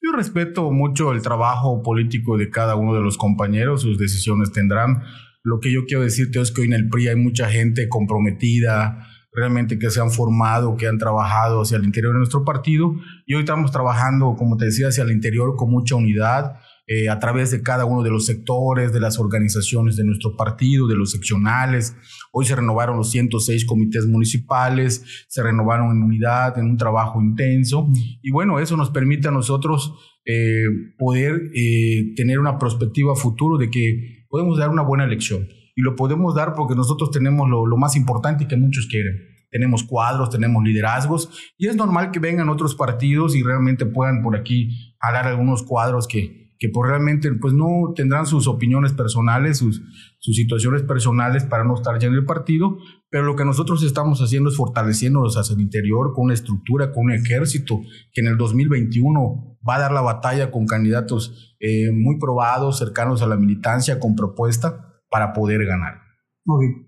Yo 0.00 0.12
respeto 0.12 0.70
mucho 0.70 1.12
el 1.12 1.20
trabajo 1.20 1.82
político 1.82 2.38
de 2.38 2.48
cada 2.48 2.76
uno 2.76 2.94
de 2.94 3.02
los 3.02 3.18
compañeros, 3.18 3.82
sus 3.82 3.98
decisiones 3.98 4.52
tendrán. 4.52 5.02
Lo 5.42 5.58
que 5.58 5.72
yo 5.72 5.80
quiero 5.84 6.04
decirte 6.04 6.40
es 6.40 6.52
que 6.52 6.60
hoy 6.60 6.68
en 6.68 6.74
el 6.74 6.88
PRI 6.88 7.08
hay 7.08 7.16
mucha 7.16 7.48
gente 7.50 7.88
comprometida, 7.88 9.04
realmente 9.32 9.80
que 9.80 9.90
se 9.90 10.00
han 10.00 10.12
formado, 10.12 10.76
que 10.76 10.86
han 10.86 10.98
trabajado 10.98 11.62
hacia 11.62 11.76
el 11.76 11.84
interior 11.84 12.12
de 12.12 12.18
nuestro 12.18 12.44
partido 12.44 12.94
y 13.26 13.34
hoy 13.34 13.40
estamos 13.40 13.72
trabajando, 13.72 14.36
como 14.36 14.56
te 14.56 14.66
decía, 14.66 14.88
hacia 14.88 15.02
el 15.02 15.10
interior 15.10 15.56
con 15.56 15.70
mucha 15.70 15.96
unidad 15.96 16.56
eh, 16.92 17.08
a 17.08 17.20
través 17.20 17.52
de 17.52 17.62
cada 17.62 17.84
uno 17.84 18.02
de 18.02 18.10
los 18.10 18.26
sectores, 18.26 18.92
de 18.92 18.98
las 18.98 19.20
organizaciones 19.20 19.94
de 19.94 20.02
nuestro 20.02 20.34
partido, 20.34 20.88
de 20.88 20.96
los 20.96 21.12
seccionales. 21.12 21.94
Hoy 22.32 22.46
se 22.46 22.56
renovaron 22.56 22.96
los 22.96 23.12
106 23.12 23.64
comités 23.64 24.08
municipales, 24.08 25.24
se 25.28 25.40
renovaron 25.40 25.92
en 25.92 26.02
unidad, 26.02 26.58
en 26.58 26.64
un 26.64 26.76
trabajo 26.76 27.22
intenso. 27.22 27.88
Y 28.22 28.32
bueno, 28.32 28.58
eso 28.58 28.76
nos 28.76 28.90
permite 28.90 29.28
a 29.28 29.30
nosotros 29.30 29.94
eh, 30.24 30.64
poder 30.98 31.52
eh, 31.54 32.12
tener 32.16 32.40
una 32.40 32.58
perspectiva 32.58 33.14
futuro 33.14 33.56
de 33.56 33.70
que 33.70 34.26
podemos 34.28 34.58
dar 34.58 34.70
una 34.70 34.82
buena 34.82 35.04
elección. 35.04 35.46
Y 35.76 35.82
lo 35.82 35.94
podemos 35.94 36.34
dar 36.34 36.54
porque 36.54 36.74
nosotros 36.74 37.12
tenemos 37.12 37.48
lo, 37.48 37.66
lo 37.66 37.76
más 37.76 37.94
importante 37.94 38.48
que 38.48 38.56
muchos 38.56 38.88
quieren 38.88 39.30
tenemos 39.50 39.82
cuadros, 39.82 40.30
tenemos 40.30 40.62
liderazgos 40.62 41.28
y 41.58 41.66
es 41.66 41.74
normal 41.74 42.12
que 42.12 42.20
vengan 42.20 42.48
otros 42.48 42.76
partidos 42.76 43.34
y 43.34 43.42
realmente 43.42 43.84
puedan 43.84 44.22
por 44.22 44.36
aquí 44.36 44.94
jalar 45.00 45.26
algunos 45.26 45.64
cuadros 45.64 46.06
que, 46.06 46.39
que 46.60 46.68
pues 46.68 46.90
realmente 46.90 47.32
pues 47.32 47.54
no 47.54 47.94
tendrán 47.96 48.26
sus 48.26 48.46
opiniones 48.46 48.92
personales, 48.92 49.56
sus, 49.56 49.80
sus 50.18 50.36
situaciones 50.36 50.82
personales 50.82 51.42
para 51.44 51.64
no 51.64 51.74
estar 51.74 51.98
ya 51.98 52.08
en 52.08 52.14
el 52.14 52.26
partido, 52.26 52.76
pero 53.08 53.24
lo 53.24 53.34
que 53.34 53.46
nosotros 53.46 53.82
estamos 53.82 54.20
haciendo 54.20 54.50
es 54.50 54.56
fortaleciéndolos 54.56 55.38
hacia 55.38 55.54
el 55.54 55.62
interior 55.62 56.12
con 56.12 56.26
una 56.26 56.34
estructura, 56.34 56.92
con 56.92 57.06
un 57.06 57.12
ejército 57.12 57.80
que 58.12 58.20
en 58.20 58.26
el 58.26 58.36
2021 58.36 59.58
va 59.66 59.76
a 59.76 59.80
dar 59.80 59.92
la 59.92 60.02
batalla 60.02 60.50
con 60.50 60.66
candidatos 60.66 61.56
eh, 61.60 61.92
muy 61.92 62.18
probados, 62.18 62.78
cercanos 62.78 63.22
a 63.22 63.26
la 63.26 63.36
militancia, 63.36 63.98
con 63.98 64.14
propuesta 64.14 65.00
para 65.08 65.32
poder 65.32 65.64
ganar. 65.64 65.94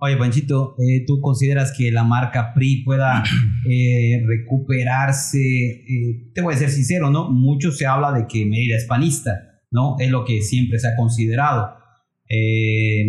Oye, 0.01 0.17
Panchito, 0.19 0.75
eh, 0.81 1.05
¿tú 1.07 1.21
consideras 1.23 1.73
que 1.77 1.91
la 1.93 2.05
marca 2.05 2.53
PRI 2.53 2.85
pueda 2.85 3.23
eh, 3.71 4.23
recuperarse? 4.27 5.39
te 6.35 6.43
voy 6.43 6.53
a 6.53 6.59
ser 6.59 6.69
sincero, 6.69 7.11
¿no? 7.11 7.31
Mucho 7.31 7.71
se 7.71 7.87
habla 7.87 8.13
de 8.13 8.27
que 8.27 8.45
Mérida 8.45 8.77
es 8.77 8.85
panista 8.85 9.49
¿no? 9.73 9.97
Es 9.99 10.11
lo 10.11 10.25
que 10.25 10.43
siempre 10.43 10.79
se 10.79 10.89
ha 10.89 10.97
considerado. 10.97 11.75
Eh, 12.29 13.01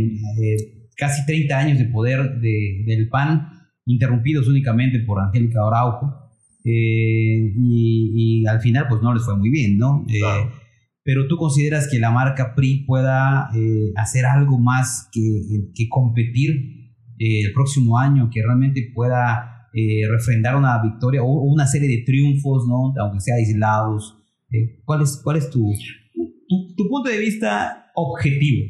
eh, 0.41 0.89
casi 0.97 1.25
30 1.25 1.57
años 1.57 1.77
de 1.77 1.85
poder 1.85 2.39
del 2.39 3.09
PAN, 3.09 3.49
interrumpidos 3.85 4.47
únicamente 4.47 4.99
por 4.99 5.19
Angélica 5.21 5.59
Araujo, 5.65 6.31
eh, 6.65 7.53
y, 7.55 8.45
al 8.47 8.61
final 8.61 8.87
pues 8.89 9.01
no 9.01 9.13
les 9.13 9.23
fue 9.23 9.37
muy 9.37 9.49
bien, 9.49 9.77
¿no? 9.77 10.05
pero 11.05 11.27
tú 11.27 11.35
consideras 11.35 11.89
que 11.89 11.99
la 11.99 12.11
marca 12.11 12.55
PRI 12.55 12.85
pueda 12.85 13.49
hacer 13.97 14.25
algo 14.25 14.57
más 14.57 15.09
que, 15.11 15.21
que 15.75 15.89
competir 15.89 16.93
el 17.19 17.51
próximo 17.53 17.97
año, 17.97 18.29
que 18.31 18.41
realmente 18.41 18.89
pueda 18.93 19.67
refrendar 20.09 20.55
una 20.55 20.81
victoria 20.81 21.21
o 21.21 21.41
una 21.43 21.67
serie 21.67 21.89
de 21.89 22.03
triunfos, 22.05 22.65
¿no? 22.67 22.93
Aunque 23.01 23.19
sea 23.19 23.35
aislados. 23.35 24.17
¿cuál, 24.85 25.01
es, 25.01 25.19
¿Cuál 25.21 25.37
es 25.37 25.49
tu, 25.49 25.73
tu, 26.75 26.87
punto 26.87 27.09
de 27.09 27.17
vista 27.17 27.91
objetivo. 27.95 28.67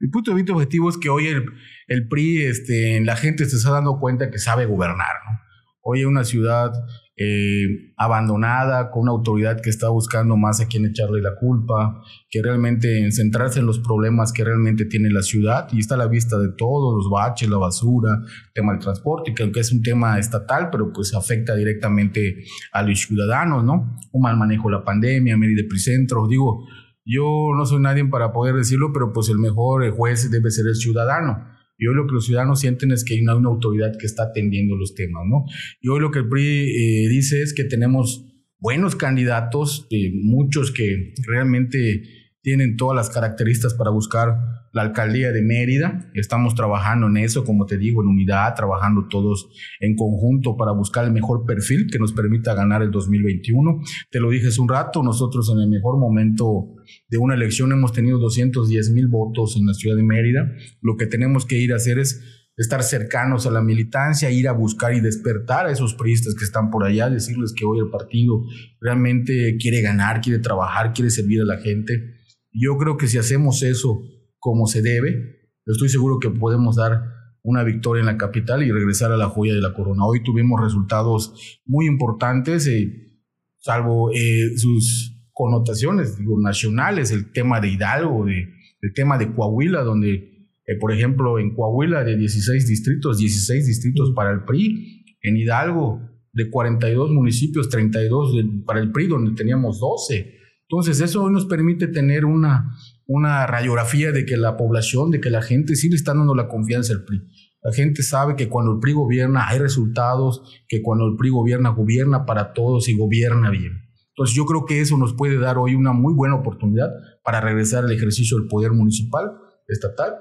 Mi 0.00 0.08
punto 0.08 0.32
de 0.32 0.36
vista 0.36 0.52
objetivo 0.52 0.88
es 0.88 0.98
que 0.98 1.08
hoy 1.08 1.26
el, 1.26 1.44
el 1.86 2.08
PRI, 2.08 2.42
este, 2.42 3.00
la 3.00 3.16
gente 3.16 3.44
se 3.44 3.56
está 3.56 3.70
dando 3.70 3.98
cuenta 4.00 4.30
que 4.30 4.38
sabe 4.38 4.66
gobernar. 4.66 5.14
¿no? 5.30 5.38
Hoy 5.82 6.00
es 6.00 6.06
una 6.06 6.24
ciudad 6.24 6.72
eh, 7.16 7.92
abandonada, 7.96 8.90
con 8.90 9.02
una 9.02 9.12
autoridad 9.12 9.60
que 9.60 9.68
está 9.68 9.88
buscando 9.90 10.36
más 10.36 10.60
a 10.60 10.66
quién 10.66 10.86
echarle 10.86 11.20
la 11.20 11.34
culpa, 11.34 12.02
que 12.30 12.40
realmente 12.42 13.10
centrarse 13.12 13.60
en 13.60 13.66
los 13.66 13.80
problemas 13.80 14.32
que 14.32 14.44
realmente 14.44 14.86
tiene 14.86 15.10
la 15.10 15.22
ciudad 15.22 15.68
y 15.72 15.80
está 15.80 15.96
a 15.96 15.98
la 15.98 16.06
vista 16.06 16.38
de 16.38 16.48
todos, 16.56 16.94
los 16.94 17.10
baches, 17.10 17.50
la 17.50 17.58
basura, 17.58 18.14
el 18.14 18.52
tema 18.54 18.72
del 18.72 18.80
transporte, 18.80 19.34
que 19.34 19.42
aunque 19.42 19.60
es 19.60 19.72
un 19.72 19.82
tema 19.82 20.18
estatal, 20.18 20.70
pero 20.70 20.92
pues 20.92 21.14
afecta 21.14 21.54
directamente 21.54 22.44
a 22.72 22.82
los 22.82 22.98
ciudadanos, 22.98 23.62
¿no? 23.62 23.98
Un 24.10 24.22
mal 24.22 24.36
manejo 24.36 24.68
de 24.68 24.76
la 24.76 24.84
pandemia, 24.84 25.36
Mérida 25.36 25.62
Pricentro, 25.68 26.26
digo, 26.26 26.66
yo 27.04 27.50
no 27.56 27.66
soy 27.66 27.80
nadie 27.80 28.04
para 28.04 28.32
poder 28.32 28.54
decirlo, 28.54 28.92
pero 28.92 29.12
pues 29.12 29.28
el 29.28 29.38
mejor 29.38 29.88
juez 29.90 30.30
debe 30.30 30.50
ser 30.50 30.66
el 30.66 30.76
ciudadano. 30.76 31.48
Y 31.78 31.86
hoy 31.86 31.94
lo 31.96 32.06
que 32.06 32.14
los 32.14 32.26
ciudadanos 32.26 32.60
sienten 32.60 32.92
es 32.92 33.04
que 33.04 33.14
hay 33.14 33.22
una, 33.22 33.32
autoridad 33.32 33.92
que 33.98 34.06
está 34.06 34.24
atendiendo 34.24 34.76
los 34.76 34.94
temas, 34.94 35.24
¿no? 35.26 35.44
Y 35.80 35.88
hoy 35.88 36.00
lo 36.00 36.10
que 36.10 36.20
el 36.20 36.28
PRI 36.28 36.42
eh, 36.44 37.08
dice 37.08 37.42
es 37.42 37.54
que 37.54 37.64
tenemos 37.64 38.24
buenos 38.60 38.94
candidatos, 38.94 39.88
eh, 39.90 40.12
muchos 40.14 40.70
que 40.70 41.12
realmente 41.26 42.21
tienen 42.42 42.76
todas 42.76 42.96
las 42.96 43.08
características 43.08 43.74
para 43.74 43.90
buscar 43.90 44.36
la 44.72 44.82
alcaldía 44.82 45.30
de 45.32 45.42
Mérida. 45.42 46.10
Estamos 46.14 46.54
trabajando 46.54 47.06
en 47.06 47.18
eso, 47.18 47.44
como 47.44 47.66
te 47.66 47.78
digo, 47.78 48.02
en 48.02 48.08
unidad, 48.08 48.54
trabajando 48.54 49.06
todos 49.08 49.48
en 49.80 49.94
conjunto 49.94 50.56
para 50.56 50.72
buscar 50.72 51.04
el 51.04 51.12
mejor 51.12 51.46
perfil 51.46 51.88
que 51.90 51.98
nos 51.98 52.12
permita 52.12 52.54
ganar 52.54 52.82
el 52.82 52.90
2021. 52.90 53.82
Te 54.10 54.18
lo 54.18 54.30
dije 54.30 54.48
hace 54.48 54.60
un 54.60 54.68
rato, 54.68 55.02
nosotros 55.02 55.50
en 55.54 55.60
el 55.60 55.68
mejor 55.68 55.98
momento 55.98 56.74
de 57.08 57.18
una 57.18 57.34
elección 57.34 57.70
hemos 57.70 57.92
tenido 57.92 58.18
210 58.18 58.90
mil 58.90 59.06
votos 59.06 59.56
en 59.56 59.66
la 59.66 59.74
ciudad 59.74 59.96
de 59.96 60.02
Mérida. 60.02 60.52
Lo 60.80 60.96
que 60.96 61.06
tenemos 61.06 61.46
que 61.46 61.58
ir 61.58 61.72
a 61.72 61.76
hacer 61.76 61.98
es 61.98 62.48
estar 62.56 62.82
cercanos 62.82 63.46
a 63.46 63.50
la 63.50 63.62
militancia, 63.62 64.30
ir 64.30 64.48
a 64.48 64.52
buscar 64.52 64.94
y 64.94 65.00
despertar 65.00 65.66
a 65.66 65.70
esos 65.70 65.94
priistas 65.94 66.34
que 66.34 66.44
están 66.44 66.70
por 66.70 66.84
allá, 66.84 67.08
decirles 67.08 67.52
que 67.56 67.64
hoy 67.64 67.78
el 67.78 67.88
partido 67.88 68.42
realmente 68.80 69.56
quiere 69.58 69.80
ganar, 69.80 70.20
quiere 70.20 70.38
trabajar, 70.38 70.92
quiere 70.92 71.10
servir 71.10 71.40
a 71.40 71.44
la 71.44 71.58
gente. 71.58 72.21
Yo 72.52 72.76
creo 72.76 72.96
que 72.96 73.08
si 73.08 73.18
hacemos 73.18 73.62
eso 73.62 74.02
como 74.38 74.66
se 74.66 74.82
debe, 74.82 75.48
estoy 75.66 75.88
seguro 75.88 76.18
que 76.18 76.30
podemos 76.30 76.76
dar 76.76 77.00
una 77.42 77.64
victoria 77.64 78.00
en 78.00 78.06
la 78.06 78.18
capital 78.18 78.62
y 78.62 78.70
regresar 78.70 79.10
a 79.10 79.16
la 79.16 79.28
joya 79.28 79.54
de 79.54 79.60
la 79.60 79.74
corona. 79.74 80.04
Hoy 80.04 80.22
tuvimos 80.22 80.60
resultados 80.60 81.60
muy 81.64 81.86
importantes, 81.86 82.66
eh, 82.66 83.18
salvo 83.58 84.10
eh, 84.12 84.56
sus 84.56 85.18
connotaciones 85.32 86.18
nacionales, 86.20 87.10
el 87.10 87.32
tema 87.32 87.60
de 87.60 87.68
Hidalgo, 87.68 88.26
de, 88.26 88.48
el 88.80 88.92
tema 88.94 89.18
de 89.18 89.32
Coahuila, 89.32 89.82
donde, 89.82 90.48
eh, 90.66 90.76
por 90.78 90.92
ejemplo, 90.92 91.38
en 91.38 91.54
Coahuila 91.54 92.04
de 92.04 92.16
16 92.16 92.68
distritos, 92.68 93.18
16 93.18 93.66
distritos 93.66 94.12
para 94.14 94.30
el 94.30 94.44
PRI, 94.44 95.16
en 95.22 95.36
Hidalgo 95.36 96.00
de 96.32 96.50
42 96.50 97.10
municipios, 97.10 97.68
32 97.68 98.34
para 98.66 98.80
el 98.80 98.92
PRI, 98.92 99.08
donde 99.08 99.32
teníamos 99.32 99.80
12. 99.80 100.41
Entonces, 100.72 101.02
eso 101.02 101.22
hoy 101.22 101.34
nos 101.34 101.44
permite 101.44 101.86
tener 101.86 102.24
una, 102.24 102.74
una 103.06 103.46
radiografía 103.46 104.10
de 104.10 104.24
que 104.24 104.38
la 104.38 104.56
población, 104.56 105.10
de 105.10 105.20
que 105.20 105.28
la 105.28 105.42
gente 105.42 105.76
sí 105.76 105.90
le 105.90 105.96
está 105.96 106.14
dando 106.14 106.34
la 106.34 106.48
confianza 106.48 106.94
al 106.94 107.04
PRI. 107.04 107.20
La 107.62 107.74
gente 107.74 108.02
sabe 108.02 108.36
que 108.36 108.48
cuando 108.48 108.72
el 108.72 108.78
PRI 108.78 108.94
gobierna 108.94 109.48
hay 109.48 109.58
resultados, 109.58 110.64
que 110.66 110.80
cuando 110.80 111.06
el 111.06 111.16
PRI 111.16 111.28
gobierna, 111.28 111.68
gobierna 111.68 112.24
para 112.24 112.54
todos 112.54 112.88
y 112.88 112.96
gobierna 112.96 113.50
bien. 113.50 113.82
Entonces 114.16 114.34
yo 114.34 114.46
creo 114.46 114.64
que 114.64 114.80
eso 114.80 114.96
nos 114.96 115.12
puede 115.12 115.38
dar 115.38 115.58
hoy 115.58 115.74
una 115.74 115.92
muy 115.92 116.14
buena 116.14 116.36
oportunidad 116.36 116.88
para 117.22 117.42
regresar 117.42 117.84
al 117.84 117.92
ejercicio 117.92 118.38
del 118.38 118.48
poder 118.48 118.72
municipal, 118.72 119.30
estatal 119.68 120.14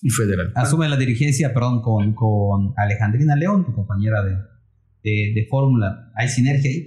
y 0.00 0.10
federal. 0.10 0.52
Asume 0.54 0.88
la 0.88 0.96
dirigencia, 0.96 1.52
perdón, 1.52 1.82
con, 1.82 2.14
con 2.14 2.72
Alejandrina 2.76 3.34
León, 3.34 3.66
tu 3.66 3.74
compañera 3.74 4.22
de, 4.22 4.36
de, 5.02 5.32
de 5.34 5.46
fórmula. 5.50 6.12
¿Hay 6.14 6.28
sinergia 6.28 6.70
ahí? 6.70 6.86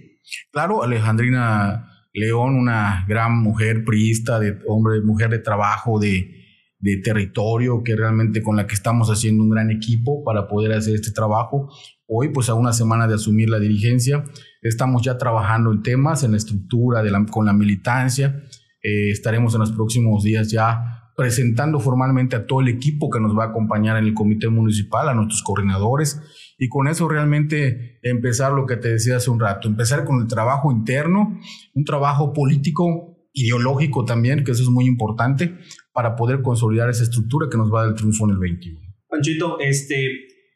Claro, 0.54 0.82
Alejandrina 0.82 1.89
León, 2.13 2.56
una 2.56 3.06
gran 3.08 3.38
mujer 3.38 3.84
priista, 3.86 4.39
de 4.39 4.60
hombre, 4.67 5.02
mujer 5.02 5.30
de 5.30 5.39
trabajo, 5.39 6.00
de, 6.00 6.41
de 6.80 6.97
territorio, 6.97 7.84
que 7.84 7.95
realmente 7.95 8.41
con 8.41 8.58
la 8.58 8.67
que 8.67 8.74
estamos 8.74 9.10
haciendo 9.10 9.43
un 9.43 9.50
gran 9.50 9.71
equipo 9.71 10.24
para 10.24 10.47
poder 10.47 10.74
hacer 10.74 10.95
este 10.95 11.12
trabajo. 11.12 11.69
Hoy, 12.08 12.30
pues 12.30 12.50
a 12.50 12.56
una 12.56 12.74
semana 12.74 13.08
de 13.08 13.15
asumir 13.15 13.50
la 13.50 13.60
dirigencia, 13.60 14.26
estamos 14.62 15.04
ya 15.04 15.17
trabajando 15.17 15.71
en 15.71 15.84
temas, 15.84 16.24
en 16.24 16.32
la 16.32 16.38
estructura, 16.38 17.02
con 17.30 17.45
la 17.45 17.54
militancia. 17.54 18.41
Eh, 18.84 19.12
estaremos 19.12 19.54
en 19.54 19.62
los 19.62 19.71
próximos 19.71 20.24
días 20.24 20.52
ya 20.52 21.02
presentando 21.15 21.80
formalmente 21.80 22.36
a 22.36 22.47
todo 22.47 22.62
el 22.62 22.67
equipo 22.69 23.10
que 23.10 23.19
nos 23.19 23.38
va 23.38 23.45
a 23.45 23.47
acompañar 23.47 23.97
en 23.97 24.06
el 24.06 24.13
comité 24.13 24.50
municipal, 24.50 25.08
a 25.08 25.13
nuestros 25.13 25.43
coordinadores, 25.43 26.19
y 26.62 26.69
con 26.69 26.88
eso 26.88 27.10
realmente 27.10 27.97
empezar 28.04 28.54
lo 28.54 28.67
que 28.67 28.78
te 28.78 28.89
decía 28.89 29.15
hace 29.15 29.32
un 29.32 29.39
rato, 29.39 29.67
empezar 29.67 30.06
con 30.06 30.21
el 30.21 30.28
trabajo 30.28 30.71
interno, 30.71 31.39
un 31.74 31.84
trabajo 31.84 32.34
político, 32.34 33.17
ideológico 33.34 34.06
también, 34.06 34.43
que 34.43 34.52
eso 34.52 34.62
es 34.62 34.69
muy 34.69 34.86
importante, 34.86 35.56
para 35.91 36.15
poder 36.15 36.43
consolidar 36.43 36.88
esa 36.88 37.02
estructura 37.02 37.47
que 37.50 37.58
nos 37.58 37.74
va 37.74 37.80
a 37.80 37.82
dar 37.86 37.93
el 37.93 37.97
triunfo 37.97 38.26
en 38.26 38.32
el 38.34 38.38
21. 38.38 38.80
Panchito, 39.10 39.60
este, 39.60 40.06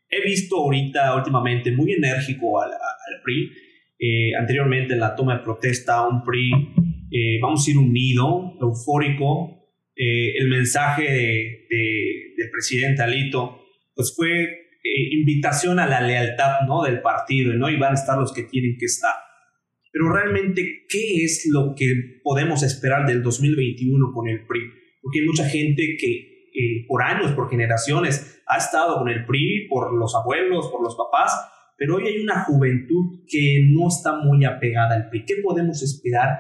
he 0.07 0.23
visto 0.23 0.57
ahorita 0.57 1.15
últimamente 1.15 1.71
muy 1.71 1.93
enérgico 1.93 2.61
al, 2.61 2.69
al 2.69 3.21
PRI, 3.23 3.49
eh, 3.97 4.35
anteriormente 4.39 4.93
en 4.93 4.99
la 4.99 5.15
toma 5.15 5.39
de 5.39 5.43
protesta, 5.43 6.07
un 6.07 6.23
PRI, 6.23 6.51
eh, 7.09 7.39
vamos 7.41 7.67
a 7.67 7.71
ir 7.71 7.79
unido, 7.79 8.53
eufórico, 8.61 9.73
eh, 9.95 10.37
el 10.37 10.49
mensaje 10.49 11.01
de, 11.01 11.65
del 12.37 12.49
presidente 12.51 13.01
Alito, 13.01 13.59
pues 13.95 14.13
fue 14.15 14.64
eh, 14.85 15.15
invitación 15.19 15.79
a 15.79 15.87
la 15.87 16.01
lealtad 16.01 16.61
¿no? 16.67 16.83
del 16.83 17.01
partido, 17.01 17.53
¿no? 17.53 17.69
y 17.69 17.77
van 17.77 17.91
a 17.91 17.95
estar 17.95 18.17
los 18.17 18.33
que 18.33 18.43
tienen 18.43 18.77
que 18.77 18.85
estar. 18.85 19.13
Pero 19.91 20.11
realmente, 20.11 20.85
¿qué 20.89 21.23
es 21.23 21.47
lo 21.51 21.73
que 21.75 22.19
podemos 22.23 22.63
esperar 22.63 23.07
del 23.07 23.23
2021 23.23 24.11
con 24.13 24.27
el 24.27 24.45
PRI? 24.45 24.61
Porque 25.01 25.19
hay 25.19 25.25
mucha 25.25 25.47
gente 25.47 25.97
que 25.99 26.49
eh, 26.53 26.85
por 26.87 27.03
años, 27.03 27.31
por 27.31 27.49
generaciones, 27.49 28.43
ha 28.47 28.57
estado 28.57 28.97
con 28.99 29.09
el 29.09 29.25
PRI, 29.25 29.67
por 29.69 29.97
los 29.97 30.13
abuelos, 30.15 30.67
por 30.69 30.83
los 30.83 30.95
papás, 30.95 31.33
pero 31.77 31.95
hoy 31.95 32.07
hay 32.07 32.21
una 32.21 32.43
juventud 32.43 33.23
que 33.27 33.67
no 33.71 33.87
está 33.87 34.17
muy 34.17 34.45
apegada 34.45 34.95
al 34.95 35.09
PRI. 35.09 35.25
¿Qué 35.25 35.35
podemos 35.43 35.81
esperar 35.81 36.39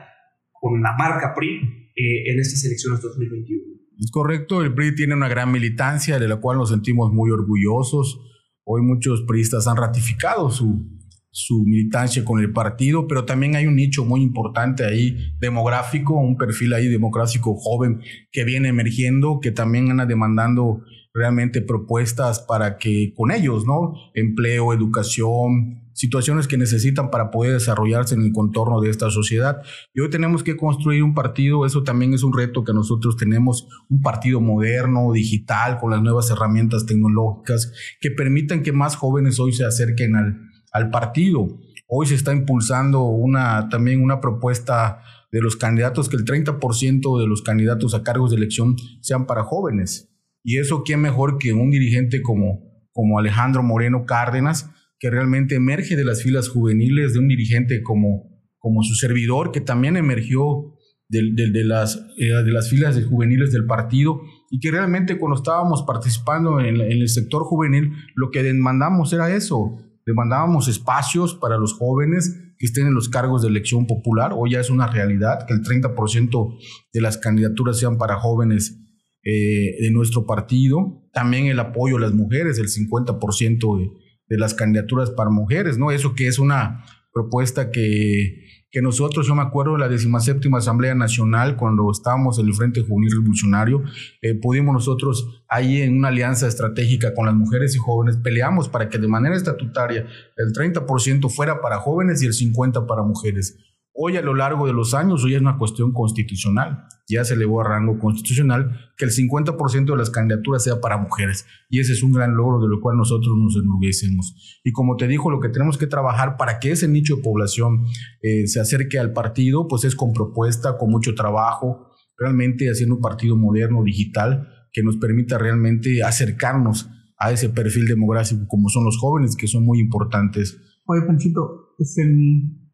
con 0.51 0.81
la 0.81 0.93
marca 0.97 1.33
PRI 1.35 1.85
eh, 1.95 2.29
en 2.29 2.39
estas 2.39 2.65
elecciones 2.65 3.01
2021. 3.01 3.63
Es 3.99 4.11
correcto, 4.11 4.61
el 4.61 4.73
PRI 4.73 4.95
tiene 4.95 5.15
una 5.15 5.29
gran 5.29 5.49
militancia 5.49 6.19
de 6.19 6.27
la 6.27 6.41
cual 6.41 6.57
nos 6.57 6.71
sentimos 6.71 7.13
muy 7.13 7.31
orgullosos. 7.31 8.19
Hoy 8.67 8.81
muchos 8.81 9.21
priistas 9.27 9.67
han 9.67 9.77
ratificado 9.77 10.49
su, 10.49 10.83
su 11.29 11.63
militancia 11.63 12.25
con 12.25 12.39
el 12.39 12.51
partido, 12.51 13.07
pero 13.07 13.23
también 13.25 13.55
hay 13.55 13.67
un 13.67 13.75
nicho 13.75 14.03
muy 14.05 14.23
importante 14.23 14.83
ahí 14.83 15.15
demográfico, 15.39 16.15
un 16.15 16.35
perfil 16.35 16.73
ahí 16.73 16.87
demográfico 16.87 17.55
joven 17.55 18.01
que 18.31 18.43
viene 18.43 18.69
emergiendo, 18.69 19.39
que 19.39 19.51
también 19.51 19.91
anda 19.91 20.07
demandando 20.07 20.81
realmente 21.13 21.61
propuestas 21.61 22.39
para 22.39 22.77
que 22.77 23.13
con 23.15 23.31
ellos, 23.31 23.67
¿no? 23.67 23.93
Empleo, 24.15 24.73
educación, 24.73 25.84
situaciones 25.95 26.47
que 26.47 26.57
necesitan 26.57 27.09
para 27.09 27.31
poder 27.31 27.53
desarrollarse 27.53 28.15
en 28.15 28.21
el 28.21 28.33
contorno 28.33 28.81
de 28.81 28.89
esta 28.89 29.09
sociedad. 29.09 29.61
Y 29.93 30.01
hoy 30.01 30.09
tenemos 30.09 30.43
que 30.43 30.57
construir 30.57 31.01
un 31.01 31.13
partido, 31.13 31.65
eso 31.65 31.83
también 31.83 32.13
es 32.13 32.21
un 32.21 32.37
reto 32.37 32.65
que 32.65 32.73
nosotros 32.73 33.15
tenemos, 33.15 33.67
un 33.89 34.01
partido 34.01 34.41
moderno, 34.41 35.11
digital, 35.13 35.77
con 35.79 35.91
las 35.91 36.01
nuevas 36.01 36.29
herramientas 36.29 36.85
tecnológicas 36.85 37.71
que 38.01 38.11
permitan 38.11 38.61
que 38.61 38.73
más 38.73 38.97
jóvenes 38.97 39.39
hoy 39.39 39.53
se 39.53 39.65
acerquen 39.65 40.17
al, 40.17 40.41
al 40.73 40.89
partido. 40.89 41.47
Hoy 41.87 42.07
se 42.07 42.15
está 42.15 42.33
impulsando 42.33 43.03
una, 43.03 43.69
también 43.69 44.03
una 44.03 44.19
propuesta 44.19 45.01
de 45.31 45.41
los 45.41 45.55
candidatos, 45.55 46.09
que 46.09 46.17
el 46.17 46.25
30% 46.25 47.19
de 47.19 47.27
los 47.27 47.41
candidatos 47.41 47.93
a 47.93 48.03
cargos 48.03 48.31
de 48.31 48.37
elección 48.37 48.75
sean 48.99 49.25
para 49.25 49.43
jóvenes. 49.43 50.11
Y 50.43 50.57
eso, 50.57 50.83
¿quién 50.83 50.99
mejor 50.99 51.37
que 51.37 51.53
un 51.53 51.71
dirigente 51.71 52.21
como, 52.21 52.59
como 52.91 53.17
Alejandro 53.17 53.63
Moreno 53.63 54.05
Cárdenas, 54.05 54.69
que 54.99 55.09
realmente 55.09 55.55
emerge 55.55 55.95
de 55.95 56.05
las 56.05 56.23
filas 56.23 56.49
juveniles, 56.49 57.13
de 57.13 57.19
un 57.19 57.27
dirigente 57.27 57.81
como, 57.83 58.29
como 58.57 58.83
su 58.83 58.95
servidor, 58.95 59.51
que 59.51 59.61
también 59.61 59.97
emergió 59.97 60.75
de, 61.07 61.33
de, 61.35 61.63
las, 61.63 61.97
eh, 62.17 62.29
de 62.29 62.51
las 62.51 62.69
filas 62.69 62.95
de 62.95 63.03
juveniles 63.03 63.51
del 63.51 63.65
partido 63.65 64.21
y 64.49 64.59
que 64.59 64.71
realmente 64.71 65.17
cuando 65.17 65.35
estábamos 65.35 65.83
participando 65.83 66.59
en, 66.59 66.81
en, 66.81 66.91
el 66.91 67.09
sector 67.09 67.43
juvenil, 67.43 67.91
lo 68.15 68.31
que 68.31 68.41
demandamos 68.41 69.13
era 69.13 69.33
eso, 69.35 69.77
demandábamos 70.05 70.67
espacios 70.67 71.35
para 71.35 71.57
los 71.57 71.73
jóvenes 71.73 72.41
que 72.57 72.65
estén 72.65 72.87
en 72.87 72.93
los 72.93 73.09
cargos 73.09 73.41
de 73.41 73.49
elección 73.49 73.85
popular, 73.85 74.31
hoy 74.35 74.51
ya 74.51 74.61
es 74.61 74.69
una 74.69 74.87
realidad 74.87 75.45
que 75.45 75.53
el 75.53 75.61
30% 75.61 76.57
de 76.93 77.01
las 77.01 77.17
candidaturas 77.17 77.77
sean 77.77 77.97
para 77.97 78.15
jóvenes 78.15 78.81
eh, 79.23 79.75
de 79.81 79.91
nuestro 79.91 80.25
partido, 80.25 81.03
también 81.11 81.47
el 81.47 81.59
apoyo 81.59 81.97
a 81.97 81.99
las 81.99 82.13
mujeres, 82.13 82.57
el 82.59 82.67
50% 82.67 83.79
de, 83.79 83.89
de 84.27 84.37
las 84.37 84.53
candidaturas 84.53 85.11
para 85.11 85.29
mujeres, 85.29 85.77
¿no? 85.77 85.91
Eso 85.91 86.15
que 86.15 86.27
es 86.27 86.39
una 86.39 86.85
propuesta 87.11 87.71
que, 87.71 88.45
que 88.75 88.81
nosotros, 88.81 89.25
yo 89.25 89.35
me 89.35 89.41
acuerdo 89.41 89.73
de 89.73 89.79
la 89.79 89.87
17 89.87 90.49
Asamblea 90.53 90.93
Nacional, 90.95 91.55
cuando 91.55 91.89
estábamos 91.89 92.39
en 92.39 92.47
el 92.47 92.53
Frente 92.53 92.81
Juvenil 92.81 93.09
Revolucionario, 93.09 93.83
eh, 94.21 94.35
pudimos 94.35 94.73
nosotros 94.73 95.45
ahí 95.47 95.81
en 95.81 95.97
una 95.97 96.09
alianza 96.09 96.45
estratégica 96.45 97.13
con 97.13 97.25
las 97.25 97.35
mujeres 97.35 97.73
y 97.73 97.79
jóvenes, 97.79 98.17
peleamos 98.17 98.67
para 98.67 98.89
que 98.89 98.97
de 98.97 99.07
manera 99.07 99.35
estatutaria 99.37 100.05
el 100.35 100.51
30% 100.51 101.29
fuera 101.29 101.61
para 101.61 101.77
jóvenes 101.79 102.21
y 102.21 102.25
el 102.25 102.33
50% 102.33 102.85
para 102.85 103.03
mujeres. 103.03 103.57
Hoy 103.97 104.17
a 104.17 104.21
lo 104.21 104.35
largo 104.35 104.67
de 104.67 104.73
los 104.73 104.93
años, 104.93 105.23
hoy 105.23 105.35
es 105.35 105.41
una 105.41 105.57
cuestión 105.57 105.93
constitucional. 105.93 106.85
Ya 107.07 107.23
se 107.23 107.35
elevó 107.35 107.61
a 107.61 107.63
rango 107.63 107.97
constitucional 107.97 108.91
que 108.97 109.05
el 109.05 109.11
50% 109.11 109.85
de 109.85 109.95
las 109.95 110.09
candidaturas 110.09 110.65
sea 110.65 110.81
para 110.81 110.97
mujeres. 110.97 111.45
Y 111.69 111.79
ese 111.79 111.93
es 111.93 112.03
un 112.03 112.11
gran 112.11 112.35
logro 112.35 112.59
de 112.59 112.67
lo 112.67 112.81
cual 112.81 112.97
nosotros 112.97 113.33
nos 113.37 113.55
enorgullecemos. 113.55 114.59
Y 114.65 114.73
como 114.73 114.97
te 114.97 115.07
dijo, 115.07 115.31
lo 115.31 115.39
que 115.39 115.47
tenemos 115.47 115.77
que 115.77 115.87
trabajar 115.87 116.35
para 116.35 116.59
que 116.59 116.71
ese 116.71 116.89
nicho 116.89 117.15
de 117.15 117.21
población 117.21 117.85
eh, 118.21 118.47
se 118.47 118.59
acerque 118.59 118.99
al 118.99 119.13
partido, 119.13 119.69
pues 119.69 119.85
es 119.85 119.95
con 119.95 120.11
propuesta, 120.11 120.77
con 120.77 120.91
mucho 120.91 121.15
trabajo, 121.15 121.91
realmente 122.17 122.69
haciendo 122.69 122.95
un 122.95 123.01
partido 123.01 123.37
moderno, 123.37 123.81
digital, 123.81 124.49
que 124.73 124.83
nos 124.83 124.97
permita 124.97 125.37
realmente 125.37 126.03
acercarnos 126.03 126.89
a 127.17 127.31
ese 127.31 127.47
perfil 127.47 127.87
demográfico 127.87 128.45
como 128.49 128.67
son 128.67 128.83
los 128.83 128.97
jóvenes, 128.97 129.37
que 129.37 129.47
son 129.47 129.63
muy 129.63 129.79
importantes. 129.79 130.57
Oye, 130.85 131.01
Panchito, 131.07 131.75
es 131.79 131.97
el 131.97 132.64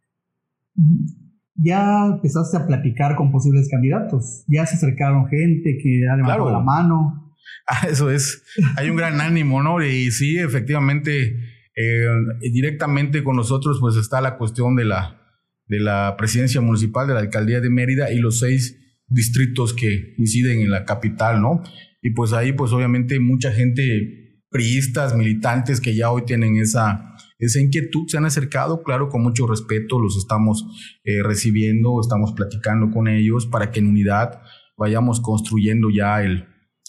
ya 1.55 2.05
empezaste 2.05 2.57
a 2.57 2.67
platicar 2.67 3.15
con 3.15 3.31
posibles 3.31 3.67
candidatos, 3.69 4.43
ya 4.47 4.65
se 4.65 4.75
acercaron 4.75 5.27
gente 5.27 5.77
que 5.81 6.01
ha 6.09 6.15
levantado 6.15 6.45
claro. 6.45 6.59
la 6.59 6.63
mano. 6.63 7.35
Ah, 7.67 7.87
eso 7.89 8.09
es, 8.09 8.43
hay 8.77 8.89
un 8.89 8.97
gran 8.97 9.21
ánimo, 9.21 9.61
¿no? 9.61 9.83
Y 9.83 10.11
sí, 10.11 10.37
efectivamente, 10.37 11.35
eh, 11.75 12.07
directamente 12.51 13.23
con 13.23 13.35
nosotros 13.35 13.77
pues 13.79 13.95
está 13.95 14.21
la 14.21 14.37
cuestión 14.37 14.75
de 14.75 14.85
la, 14.85 15.21
de 15.67 15.79
la 15.79 16.15
presidencia 16.17 16.61
municipal, 16.61 17.07
de 17.07 17.13
la 17.13 17.19
alcaldía 17.21 17.61
de 17.61 17.69
Mérida 17.69 18.11
y 18.11 18.17
los 18.17 18.39
seis 18.39 18.77
distritos 19.07 19.73
que 19.73 20.15
inciden 20.17 20.61
en 20.61 20.71
la 20.71 20.85
capital, 20.85 21.41
¿no? 21.41 21.61
Y 22.01 22.11
pues 22.11 22.33
ahí 22.33 22.53
pues 22.53 22.71
obviamente 22.71 23.19
mucha 23.19 23.51
gente, 23.51 24.43
priistas, 24.49 25.15
militantes 25.15 25.79
que 25.79 25.95
ya 25.95 26.11
hoy 26.11 26.23
tienen 26.25 26.57
esa 26.57 27.10
esa 27.41 27.59
inquietud, 27.59 28.07
se 28.07 28.17
han 28.17 28.25
acercado, 28.25 28.83
claro, 28.83 29.09
con 29.09 29.23
mucho 29.23 29.47
respeto, 29.47 29.99
los 29.99 30.15
estamos 30.15 30.63
eh, 31.03 31.23
recibiendo, 31.23 31.99
estamos 31.99 32.33
platicando 32.33 32.91
con 32.91 33.07
ellos 33.07 33.47
para 33.47 33.71
que 33.71 33.79
en 33.79 33.87
unidad 33.87 34.41
vayamos 34.77 35.19
construyendo 35.19 35.89
ya 35.89 36.23
el, 36.23 36.45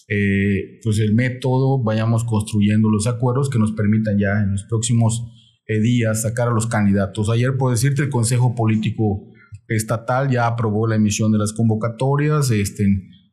eh, 0.09 0.79
pues 0.85 0.99
el 0.99 1.15
método, 1.15 1.83
vayamos 1.83 2.25
construyendo 2.25 2.91
los 2.91 3.07
acuerdos 3.07 3.49
que 3.49 3.59
nos 3.59 3.73
permitan 3.73 4.19
ya 4.19 4.43
en 4.43 4.53
los 4.53 4.65
próximos 4.65 5.25
eh, 5.67 5.81
días 5.81 6.21
sacar 6.21 6.49
a 6.49 6.53
los 6.53 6.67
candidatos. 6.67 7.31
Ayer, 7.31 7.57
por 7.57 7.71
decirte, 7.71 8.03
el 8.03 8.11
Consejo 8.11 8.55
Político 8.55 9.31
Estatal 9.69 10.31
ya 10.31 10.47
aprobó 10.47 10.87
la 10.87 10.97
emisión 10.97 11.33
de 11.33 11.39
las 11.39 11.55
convocatorias, 11.55 12.51
este, 12.51 12.85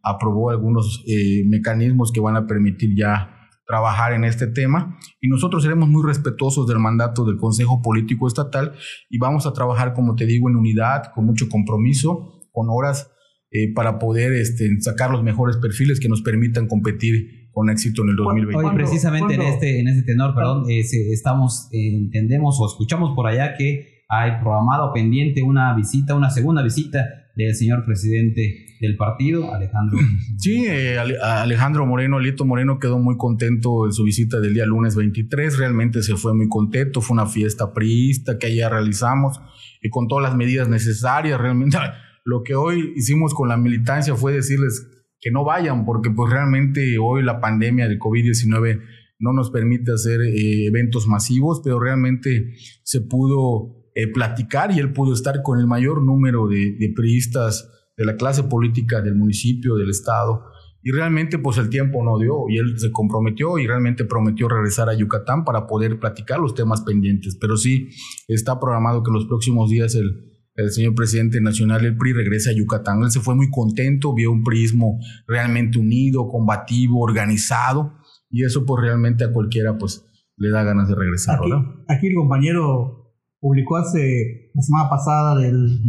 aprobó 0.03 0.51
algunos 0.51 1.03
mecanismos 1.47 2.13
que 2.13 2.21
van 2.21 2.37
a 2.37 2.47
permitir 2.47 2.95
ya 2.95 3.38
trabajar 3.69 4.13
en 4.13 4.23
este 4.23 4.47
tema 4.47 4.97
y 5.21 5.27
nosotros 5.27 5.61
seremos 5.61 5.87
muy 5.87 6.01
respetuosos 6.03 6.65
del 6.65 6.79
mandato 6.79 7.23
del 7.23 7.37
Consejo 7.37 7.83
Político 7.83 8.27
Estatal 8.27 8.73
y 9.11 9.19
vamos 9.19 9.45
a 9.45 9.53
trabajar, 9.53 9.93
como 9.93 10.15
te 10.15 10.25
digo, 10.25 10.49
en 10.49 10.55
unidad, 10.55 11.11
con 11.13 11.27
mucho 11.27 11.47
compromiso, 11.49 12.41
con 12.51 12.65
horas 12.71 13.11
eh, 13.51 13.71
para 13.71 13.99
poder 13.99 14.33
este, 14.33 14.67
sacar 14.81 15.11
los 15.11 15.21
mejores 15.21 15.57
perfiles 15.57 15.99
que 15.99 16.09
nos 16.09 16.23
permitan 16.23 16.67
competir 16.67 17.51
con 17.51 17.69
éxito 17.69 18.01
en 18.01 18.09
el 18.09 18.15
2020. 18.15 18.65
Hoy 18.65 18.75
precisamente 18.75 19.35
en 19.35 19.41
este, 19.41 19.79
en 19.79 19.87
este 19.87 20.01
tenor, 20.01 20.33
perdón, 20.33 20.67
eh, 20.67 20.81
estamos, 21.11 21.69
eh, 21.71 21.95
entendemos 21.95 22.59
o 22.59 22.65
escuchamos 22.65 23.15
por 23.15 23.27
allá 23.27 23.53
que 23.55 24.03
hay 24.09 24.31
programado 24.41 24.91
pendiente 24.93 25.43
una 25.43 25.75
visita, 25.75 26.15
una 26.15 26.31
segunda 26.31 26.63
visita 26.63 27.05
del 27.35 27.55
señor 27.55 27.85
presidente 27.85 28.65
del 28.79 28.95
partido, 28.95 29.53
Alejandro. 29.53 29.97
Sí, 30.37 30.65
eh, 30.67 30.97
Alejandro 30.97 31.85
Moreno, 31.85 32.19
Lito 32.19 32.45
Moreno 32.45 32.79
quedó 32.79 32.99
muy 32.99 33.17
contento 33.17 33.85
en 33.85 33.93
su 33.93 34.03
visita 34.03 34.39
del 34.39 34.53
día 34.53 34.65
lunes 34.65 34.95
23, 34.95 35.57
realmente 35.57 36.01
se 36.01 36.15
fue 36.15 36.33
muy 36.33 36.47
contento, 36.47 37.01
fue 37.01 37.15
una 37.15 37.25
fiesta 37.25 37.73
priista 37.73 38.37
que 38.37 38.47
allá 38.47 38.69
realizamos 38.69 39.39
y 39.81 39.89
con 39.89 40.07
todas 40.07 40.23
las 40.23 40.35
medidas 40.35 40.69
necesarias, 40.69 41.39
realmente 41.39 41.77
lo 42.25 42.43
que 42.43 42.55
hoy 42.55 42.93
hicimos 42.95 43.33
con 43.33 43.49
la 43.49 43.57
militancia 43.57 44.15
fue 44.15 44.33
decirles 44.33 44.87
que 45.19 45.31
no 45.31 45.43
vayan, 45.43 45.85
porque 45.85 46.09
pues 46.11 46.31
realmente 46.31 46.97
hoy 46.97 47.23
la 47.23 47.41
pandemia 47.41 47.87
de 47.87 47.99
COVID-19 47.99 48.81
no 49.19 49.33
nos 49.33 49.51
permite 49.51 49.91
hacer 49.91 50.21
eh, 50.21 50.65
eventos 50.65 51.07
masivos, 51.07 51.61
pero 51.63 51.79
realmente 51.79 52.53
se 52.83 53.01
pudo 53.01 53.78
eh, 54.01 54.07
platicar 54.13 54.71
y 54.71 54.79
él 54.79 54.93
pudo 54.93 55.13
estar 55.13 55.41
con 55.43 55.59
el 55.59 55.67
mayor 55.67 56.01
número 56.03 56.47
de, 56.47 56.75
de 56.79 56.93
priistas 56.95 57.69
de 57.97 58.05
la 58.05 58.15
clase 58.15 58.43
política 58.43 59.01
del 59.01 59.15
municipio, 59.15 59.75
del 59.75 59.89
estado, 59.89 60.45
Y 60.81 60.91
realmente 60.91 61.37
pues 61.37 61.57
el 61.57 61.69
tiempo 61.69 62.01
no 62.03 62.17
dio 62.17 62.47
y 62.47 62.57
él 62.57 62.79
se 62.79 62.91
comprometió 62.91 63.57
y 63.59 63.67
realmente 63.67 64.05
prometió 64.05 64.47
regresar 64.47 64.87
a 64.87 64.93
Yucatán 64.93 65.43
para 65.43 65.67
poder 65.67 65.99
platicar 65.99 66.39
los 66.39 66.53
temas 66.53 66.81
pendientes. 66.81 67.37
Pero 67.41 67.57
sí 67.57 67.89
está 68.29 68.57
programado 68.59 69.03
que 69.03 69.09
en 69.09 69.15
los 69.15 69.25
próximos 69.25 69.69
días 69.69 69.95
el, 69.95 70.07
el 70.55 70.71
señor 70.71 70.95
presidente 70.95 71.41
nacional 71.41 71.81
del 71.81 71.97
PRI 71.97 72.13
regrese 72.13 72.51
a 72.51 72.53
Yucatán. 72.53 73.03
Él 73.03 73.11
se 73.11 73.19
fue 73.19 73.35
muy 73.35 73.49
contento, 73.49 74.13
vio 74.13 74.31
un 74.31 74.43
prismo 74.43 74.99
realmente 75.27 75.77
unido, 75.79 76.29
combativo, 76.29 77.01
organizado 77.01 77.95
y 78.29 78.45
eso 78.45 78.65
pues 78.65 78.81
realmente 78.81 79.25
a 79.25 79.33
cualquiera 79.33 79.77
pues 79.77 80.05
le 80.37 80.49
da 80.49 80.63
ganas 80.63 80.87
de 80.87 80.95
regresar, 80.95 81.39
Aquí, 81.39 81.49
¿verdad? 81.49 81.65
aquí 81.89 82.07
el 82.07 82.15
compañero 82.15 83.08
publicó 83.39 83.77
hace 83.77 84.51
la 84.53 84.61
semana 84.61 84.89
pasada 84.89 85.35
del 85.35 85.79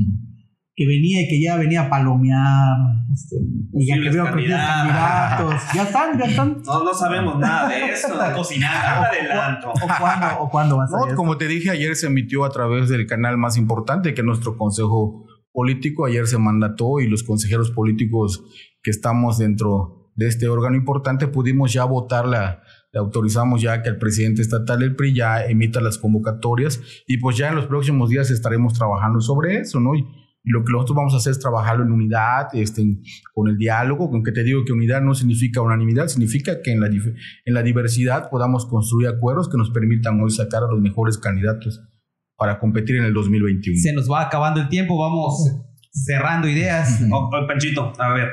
que 0.74 0.86
venía 0.86 1.22
y 1.22 1.28
que 1.28 1.42
ya 1.42 1.56
venía 1.56 1.82
a 1.82 1.90
palomear 1.90 2.76
este, 3.12 3.36
y 3.74 3.86
ya 3.86 3.96
que 4.00 4.08
veo 4.08 4.24
que 4.26 4.38
tiene 4.38 4.54
candidatos. 4.54 5.54
Ya 5.74 5.82
están, 5.82 6.18
ya 6.18 6.24
están. 6.24 6.62
No, 6.64 6.84
no 6.84 6.94
sabemos 6.94 7.38
nada 7.38 7.68
de 7.68 7.84
eso. 7.90 8.08
Está 8.08 8.32
cocinando. 8.32 9.00
Un 9.00 9.06
adelanto. 9.06 9.70
¿O 9.72 9.88
cuándo, 9.98 10.26
o 10.40 10.48
cuándo 10.48 10.76
va 10.78 10.84
a 10.84 10.86
No, 10.86 11.00
salir? 11.00 11.14
como 11.16 11.36
te 11.36 11.48
dije, 11.48 11.70
ayer 11.70 11.94
se 11.96 12.06
emitió 12.06 12.44
a 12.44 12.50
través 12.50 12.88
del 12.88 13.06
canal 13.06 13.36
más 13.36 13.56
importante 13.56 14.14
que 14.14 14.20
es 14.22 14.26
nuestro 14.26 14.56
Consejo 14.56 15.26
Político. 15.52 16.06
Ayer 16.06 16.26
se 16.26 16.38
mandató 16.38 17.00
y 17.00 17.08
los 17.08 17.24
consejeros 17.24 17.72
políticos 17.72 18.42
que 18.82 18.90
estamos 18.90 19.36
dentro 19.36 20.12
de 20.14 20.28
este 20.28 20.48
órgano 20.48 20.76
importante 20.76 21.28
pudimos 21.28 21.72
ya 21.72 21.84
votar 21.84 22.26
la, 22.26 22.62
le 22.92 22.98
autorizamos 23.00 23.62
ya 23.62 23.82
que 23.82 23.88
el 23.88 23.98
presidente 23.98 24.42
estatal 24.42 24.80
del 24.80 24.96
PRI 24.96 25.14
ya 25.14 25.44
emita 25.44 25.80
las 25.80 25.98
convocatorias 25.98 26.80
y 27.06 27.18
pues 27.18 27.36
ya 27.36 27.48
en 27.48 27.56
los 27.56 27.66
próximos 27.66 28.10
días 28.10 28.30
estaremos 28.30 28.74
trabajando 28.74 29.20
sobre 29.20 29.58
eso, 29.58 29.78
¿no? 29.80 29.94
Y, 29.94 30.00
y 30.42 30.50
lo 30.50 30.64
que 30.64 30.72
nosotros 30.72 30.96
vamos 30.96 31.14
a 31.14 31.18
hacer 31.18 31.32
es 31.32 31.38
trabajarlo 31.38 31.84
en 31.84 31.92
unidad, 31.92 32.48
este, 32.54 32.82
con 33.34 33.48
el 33.48 33.58
diálogo, 33.58 34.08
aunque 34.12 34.32
te 34.32 34.42
digo 34.42 34.64
que 34.64 34.72
unidad 34.72 35.02
no 35.02 35.14
significa 35.14 35.60
unanimidad, 35.60 36.08
significa 36.08 36.62
que 36.62 36.72
en 36.72 36.80
la, 36.80 36.86
en 36.86 37.54
la 37.54 37.62
diversidad 37.62 38.28
podamos 38.30 38.66
construir 38.66 39.08
acuerdos 39.08 39.48
que 39.50 39.58
nos 39.58 39.70
permitan 39.70 40.18
hoy 40.20 40.30
sacar 40.30 40.62
a 40.64 40.66
los 40.66 40.80
mejores 40.80 41.18
candidatos 41.18 41.80
para 42.36 42.58
competir 42.58 42.96
en 42.96 43.04
el 43.04 43.12
2021. 43.12 43.78
Se 43.80 43.92
nos 43.92 44.10
va 44.10 44.22
acabando 44.22 44.62
el 44.62 44.68
tiempo, 44.70 44.98
vamos 44.98 45.46
cerrando 45.92 46.48
ideas. 46.48 47.02
O- 47.12 47.28
o, 47.32 47.46
Panchito, 47.46 47.92
a 47.98 48.14
ver, 48.14 48.28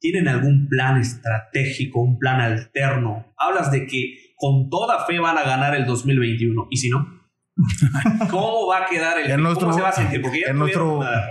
¿tienen 0.00 0.26
algún 0.28 0.68
plan 0.68 0.98
estratégico, 0.98 2.00
un 2.02 2.18
plan 2.18 2.40
alterno? 2.40 3.26
Hablas 3.36 3.70
de 3.70 3.86
que 3.86 4.32
con 4.36 4.68
toda 4.70 5.04
fe 5.06 5.18
van 5.20 5.38
a 5.38 5.42
ganar 5.44 5.74
el 5.76 5.86
2021. 5.86 6.66
¿Y 6.70 6.76
si 6.78 6.88
no? 6.90 7.06
¿Cómo 8.30 8.66
va 8.66 8.84
a 8.84 8.86
quedar 8.86 9.18
el 9.20 9.26
En 9.30 9.36
¿Cómo 9.36 9.48
nuestro- 9.48 9.72
se 9.72 9.80
va 9.82 9.90
a 9.90 9.92
sentir? 9.92 10.22
Porque 10.22 10.40
ya 10.40 10.50
en 10.50 10.58
tuvieron 10.58 10.88
nuestro- 10.88 10.98
una- 10.98 11.22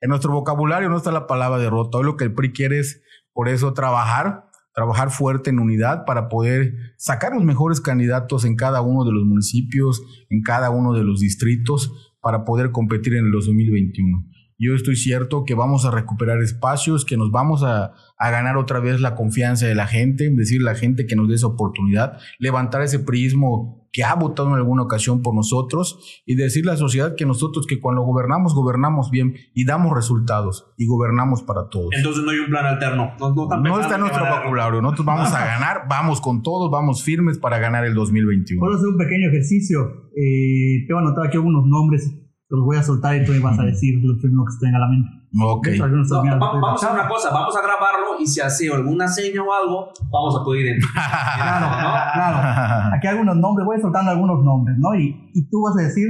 En 0.00 0.08
nuestro 0.10 0.32
vocabulario 0.32 0.88
no 0.88 0.96
está 0.96 1.10
la 1.12 1.26
palabra 1.26 1.58
derrota. 1.58 1.98
Hoy 1.98 2.04
lo 2.04 2.16
que 2.16 2.24
el 2.24 2.34
PRI 2.34 2.52
quiere 2.52 2.78
es, 2.80 3.02
por 3.32 3.48
eso, 3.48 3.72
trabajar, 3.74 4.44
trabajar 4.74 5.10
fuerte 5.10 5.50
en 5.50 5.58
unidad 5.58 6.04
para 6.04 6.28
poder 6.28 6.74
sacar 6.98 7.32
los 7.32 7.44
mejores 7.44 7.80
candidatos 7.80 8.44
en 8.44 8.56
cada 8.56 8.82
uno 8.82 9.04
de 9.04 9.12
los 9.12 9.24
municipios, 9.24 10.02
en 10.30 10.42
cada 10.42 10.70
uno 10.70 10.92
de 10.92 11.02
los 11.04 11.20
distritos, 11.20 12.14
para 12.20 12.44
poder 12.44 12.72
competir 12.72 13.14
en 13.14 13.26
el 13.26 13.32
2021. 13.32 14.24
Yo 14.58 14.74
estoy 14.74 14.96
cierto 14.96 15.44
que 15.44 15.54
vamos 15.54 15.84
a 15.84 15.90
recuperar 15.90 16.40
espacios, 16.40 17.04
que 17.04 17.16
nos 17.16 17.30
vamos 17.30 17.62
a, 17.62 17.92
a 18.18 18.30
ganar 18.30 18.56
otra 18.56 18.80
vez 18.80 19.00
la 19.00 19.14
confianza 19.14 19.66
de 19.66 19.74
la 19.74 19.86
gente, 19.86 20.30
decir 20.30 20.62
la 20.62 20.74
gente 20.74 21.06
que 21.06 21.16
nos 21.16 21.28
dé 21.28 21.34
esa 21.34 21.46
oportunidad, 21.46 22.18
levantar 22.38 22.82
ese 22.82 22.98
prismo 22.98 23.86
que 23.96 24.04
ha 24.04 24.14
votado 24.14 24.50
en 24.50 24.56
alguna 24.56 24.82
ocasión 24.82 25.22
por 25.22 25.34
nosotros 25.34 26.22
y 26.26 26.34
decirle 26.34 26.70
a 26.70 26.74
la 26.74 26.78
sociedad 26.78 27.14
que 27.16 27.24
nosotros 27.24 27.66
que 27.66 27.80
cuando 27.80 28.02
gobernamos, 28.02 28.54
gobernamos 28.54 29.10
bien 29.10 29.36
y 29.54 29.64
damos 29.64 29.94
resultados 29.94 30.66
y 30.76 30.86
gobernamos 30.86 31.42
para 31.42 31.70
todos. 31.70 31.88
Entonces 31.96 32.22
no 32.22 32.30
hay 32.30 32.40
un 32.40 32.50
plan 32.50 32.66
alterno. 32.66 33.12
No, 33.18 33.80
está 33.80 33.94
en 33.94 34.02
nuestro 34.02 34.26
vocabulario, 34.26 34.82
nosotros 34.82 35.06
vamos 35.06 35.32
a 35.32 35.44
ganar, 35.46 35.86
vamos 35.88 36.20
con 36.20 36.42
todos, 36.42 36.70
vamos 36.70 37.02
firmes 37.02 37.38
para 37.38 37.58
ganar 37.58 37.86
el 37.86 37.94
2021. 37.94 38.60
Puedo 38.60 38.76
hacer 38.76 38.88
un 38.88 38.98
pequeño 38.98 39.28
ejercicio. 39.28 40.10
Eh, 40.14 40.84
tengo 40.86 41.00
anotado 41.00 41.26
aquí 41.26 41.38
algunos 41.38 41.64
nombres. 41.66 42.25
Los 42.48 42.64
voy 42.64 42.76
a 42.76 42.82
soltar 42.82 43.16
y 43.16 43.24
tú 43.24 43.32
me 43.32 43.40
vas 43.40 43.58
a 43.58 43.62
decir 43.72 43.98
lo 44.04 44.16
primero 44.20 44.44
que 44.46 44.52
se 44.52 44.58
te 44.60 44.66
venga 44.66 44.78
a 44.78 44.80
la 44.82 44.88
mente. 44.88 45.10
Ok. 45.38 45.68
No, 45.78 46.22
va- 46.38 46.38
vamos 46.38 46.82
a 46.82 46.86
hacer 46.86 46.90
una 47.00 47.08
cosa, 47.08 47.30
vamos 47.32 47.56
a 47.56 47.60
grabarlo 47.62 48.20
y 48.20 48.26
si 48.26 48.40
hace 48.40 48.72
alguna 48.72 49.08
seña 49.08 49.42
o 49.42 49.52
algo, 49.52 49.90
vamos 50.10 50.36
a 50.40 50.44
poder 50.44 50.66
identificar. 50.66 51.02
Claro, 51.36 51.66
¿no? 51.66 52.12
claro. 52.14 52.94
Aquí 52.96 53.06
hay 53.06 53.12
algunos 53.14 53.36
nombres, 53.36 53.66
voy 53.66 53.80
soltando 53.80 54.10
algunos 54.12 54.42
nombres, 54.44 54.76
¿no? 54.78 54.94
Y, 54.94 55.30
y 55.34 55.48
tú 55.50 55.62
vas 55.62 55.76
a 55.76 55.82
decir 55.86 56.08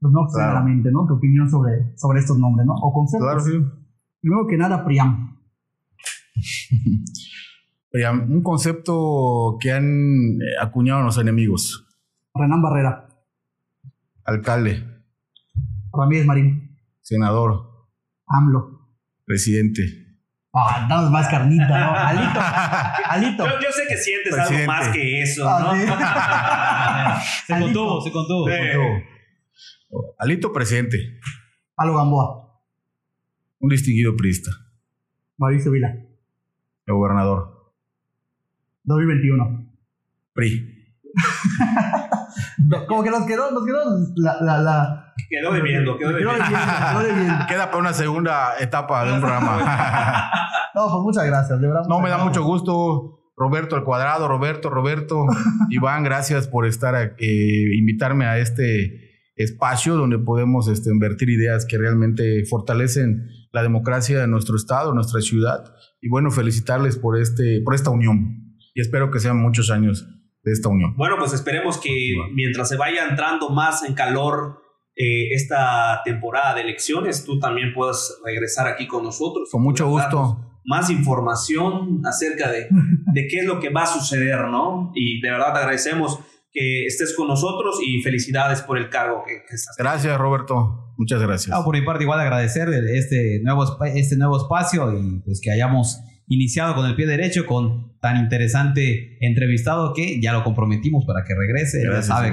los 0.00 0.12
nombres 0.12 0.34
que 0.34 0.38
se 0.38 0.38
te 0.38 0.46
vengan 0.46 0.56
a 0.56 0.60
la 0.60 0.66
mente, 0.66 0.90
¿no? 0.92 1.06
Tu 1.06 1.14
opinión 1.14 1.48
sobre, 1.48 1.96
sobre 1.96 2.18
estos 2.20 2.38
nombres, 2.38 2.66
¿no? 2.66 2.74
O 2.74 2.92
conceptos. 2.92 3.26
Claro, 3.26 3.40
sí. 3.40 3.52
Primero 4.20 4.46
que 4.46 4.56
nada, 4.58 4.84
Priam. 4.84 5.38
Oiga, 7.94 8.12
Un 8.12 8.42
concepto 8.42 9.56
que 9.60 9.72
han 9.72 9.84
eh, 9.84 10.56
acuñado 10.60 11.02
los 11.02 11.16
enemigos. 11.18 11.86
Renan 12.34 12.60
Barrera. 12.60 13.08
Alcalde, 14.24 14.84
Ramírez 15.96 16.26
Marín. 16.26 16.78
senador, 17.00 17.88
AMLO. 18.26 18.80
presidente. 19.24 19.82
Ah, 20.58 20.86
danos 20.88 21.10
más 21.10 21.28
carnita, 21.28 21.68
¿no? 21.68 21.94
Alito. 21.94 22.40
Alito. 23.10 23.44
Yo, 23.46 23.60
yo 23.60 23.70
sé 23.72 23.82
que 23.88 23.96
sientes 23.98 24.34
Presidente. 24.34 24.62
algo 24.70 24.72
más 24.72 24.88
que 24.88 25.22
eso, 25.22 25.44
¿no? 25.44 25.70
Ah, 25.98 27.20
sí. 27.22 27.42
Se 27.52 27.60
contuvo, 27.60 28.00
se 28.00 28.10
contuvo. 28.10 28.46
Sí. 28.48 28.54
Alito, 30.18 30.52
presidente. 30.52 31.20
Palo 31.74 31.94
Gamboa. 31.96 32.58
Un 33.60 33.68
distinguido 33.68 34.16
priista. 34.16 34.50
Mauricio 35.36 35.70
Vila. 35.70 35.88
El 36.86 36.94
gobernador. 36.94 37.72
2021. 38.84 39.72
PRI. 40.32 40.72
No, 42.58 42.86
Como 42.86 43.02
que 43.02 43.10
nos 43.10 43.26
quedó, 43.26 43.50
nos 43.50 43.64
quedó 43.64 43.78
la, 44.16 44.36
la, 44.40 44.58
la, 44.58 45.05
Quedó 45.28 45.52
debiendo, 45.52 45.98
quedó 45.98 46.16
quedó 46.16 46.32
debiendo. 46.32 46.46
quedó 46.46 47.02
debiendo. 47.02 47.46
Queda 47.46 47.66
para 47.66 47.78
una 47.78 47.92
segunda 47.92 48.54
etapa 48.60 49.04
de 49.04 49.12
un 49.12 49.20
programa. 49.20 50.30
No, 50.76 50.90
pues 50.90 51.02
muchas 51.04 51.24
gracias, 51.24 51.58
de 51.58 51.66
verdad. 51.66 51.84
No, 51.88 52.00
me 52.00 52.10
da 52.10 52.18
mucho 52.18 52.42
gusto. 52.42 53.16
Roberto 53.34 53.76
al 53.76 53.84
cuadrado, 53.84 54.28
Roberto, 54.28 54.68
Roberto, 54.68 55.24
Iván, 55.70 56.04
gracias 56.04 56.48
por 56.48 56.66
estar, 56.66 57.16
eh, 57.18 57.76
invitarme 57.78 58.26
a 58.26 58.38
este 58.38 59.06
espacio 59.36 59.94
donde 59.94 60.18
podemos 60.18 60.68
este, 60.68 60.90
invertir 60.90 61.28
ideas 61.28 61.66
que 61.66 61.76
realmente 61.76 62.44
fortalecen 62.46 63.28
la 63.52 63.62
democracia 63.62 64.18
de 64.18 64.26
nuestro 64.26 64.56
estado, 64.56 64.94
nuestra 64.94 65.20
ciudad. 65.20 65.64
Y 66.00 66.08
bueno, 66.08 66.30
felicitarles 66.30 66.96
por, 66.96 67.18
este, 67.18 67.60
por 67.62 67.74
esta 67.74 67.90
unión. 67.90 68.54
Y 68.74 68.80
espero 68.80 69.10
que 69.10 69.20
sean 69.20 69.38
muchos 69.38 69.70
años 69.70 70.06
de 70.42 70.52
esta 70.52 70.68
unión. 70.68 70.94
Bueno, 70.96 71.16
pues 71.18 71.32
esperemos 71.34 71.78
que 71.78 72.14
mientras 72.34 72.68
se 72.68 72.76
vaya 72.76 73.06
entrando 73.08 73.50
más 73.50 73.82
en 73.82 73.94
calor 73.94 74.62
eh, 74.96 75.34
esta 75.34 76.00
temporada 76.04 76.54
de 76.54 76.62
elecciones, 76.62 77.24
tú 77.24 77.38
también 77.38 77.74
puedas 77.74 78.18
regresar 78.24 78.66
aquí 78.66 78.86
con 78.86 79.02
nosotros. 79.02 79.50
Con 79.50 79.62
mucho 79.62 79.88
gusto. 79.88 80.40
Más 80.64 80.88
información 80.90 82.00
acerca 82.04 82.50
de, 82.50 82.68
de 83.12 83.26
qué 83.28 83.40
es 83.40 83.44
lo 83.44 83.60
que 83.60 83.68
va 83.68 83.82
a 83.82 83.86
suceder, 83.86 84.48
¿no? 84.48 84.92
Y 84.94 85.20
de 85.20 85.30
verdad 85.30 85.52
te 85.52 85.58
agradecemos 85.60 86.18
que 86.50 86.86
estés 86.86 87.14
con 87.14 87.28
nosotros 87.28 87.78
y 87.86 88.00
felicidades 88.00 88.62
por 88.62 88.78
el 88.78 88.88
cargo 88.88 89.22
que, 89.26 89.44
que 89.46 89.54
estás. 89.54 89.76
Gracias, 89.76 90.16
Roberto. 90.18 90.94
Muchas 90.96 91.20
gracias. 91.20 91.54
Ah, 91.54 91.62
por 91.62 91.78
mi 91.78 91.84
parte, 91.84 92.04
igual 92.04 92.18
agradecer 92.18 92.70
este 92.94 93.40
nuevo, 93.42 93.64
este 93.84 94.16
nuevo 94.16 94.38
espacio 94.38 94.98
y 94.98 95.20
pues 95.20 95.42
que 95.42 95.50
hayamos 95.50 96.00
iniciado 96.26 96.74
con 96.74 96.86
el 96.86 96.96
pie 96.96 97.06
derecho 97.06 97.44
con 97.44 97.98
tan 98.00 98.16
interesante 98.16 99.18
entrevistado 99.20 99.92
que 99.94 100.20
ya 100.20 100.32
lo 100.32 100.42
comprometimos 100.42 101.04
para 101.04 101.22
que 101.24 101.34
regrese. 101.34 101.78
Él 101.78 101.84
ya 101.84 101.90
Gracias, 101.90 102.06
sabe 102.16 102.30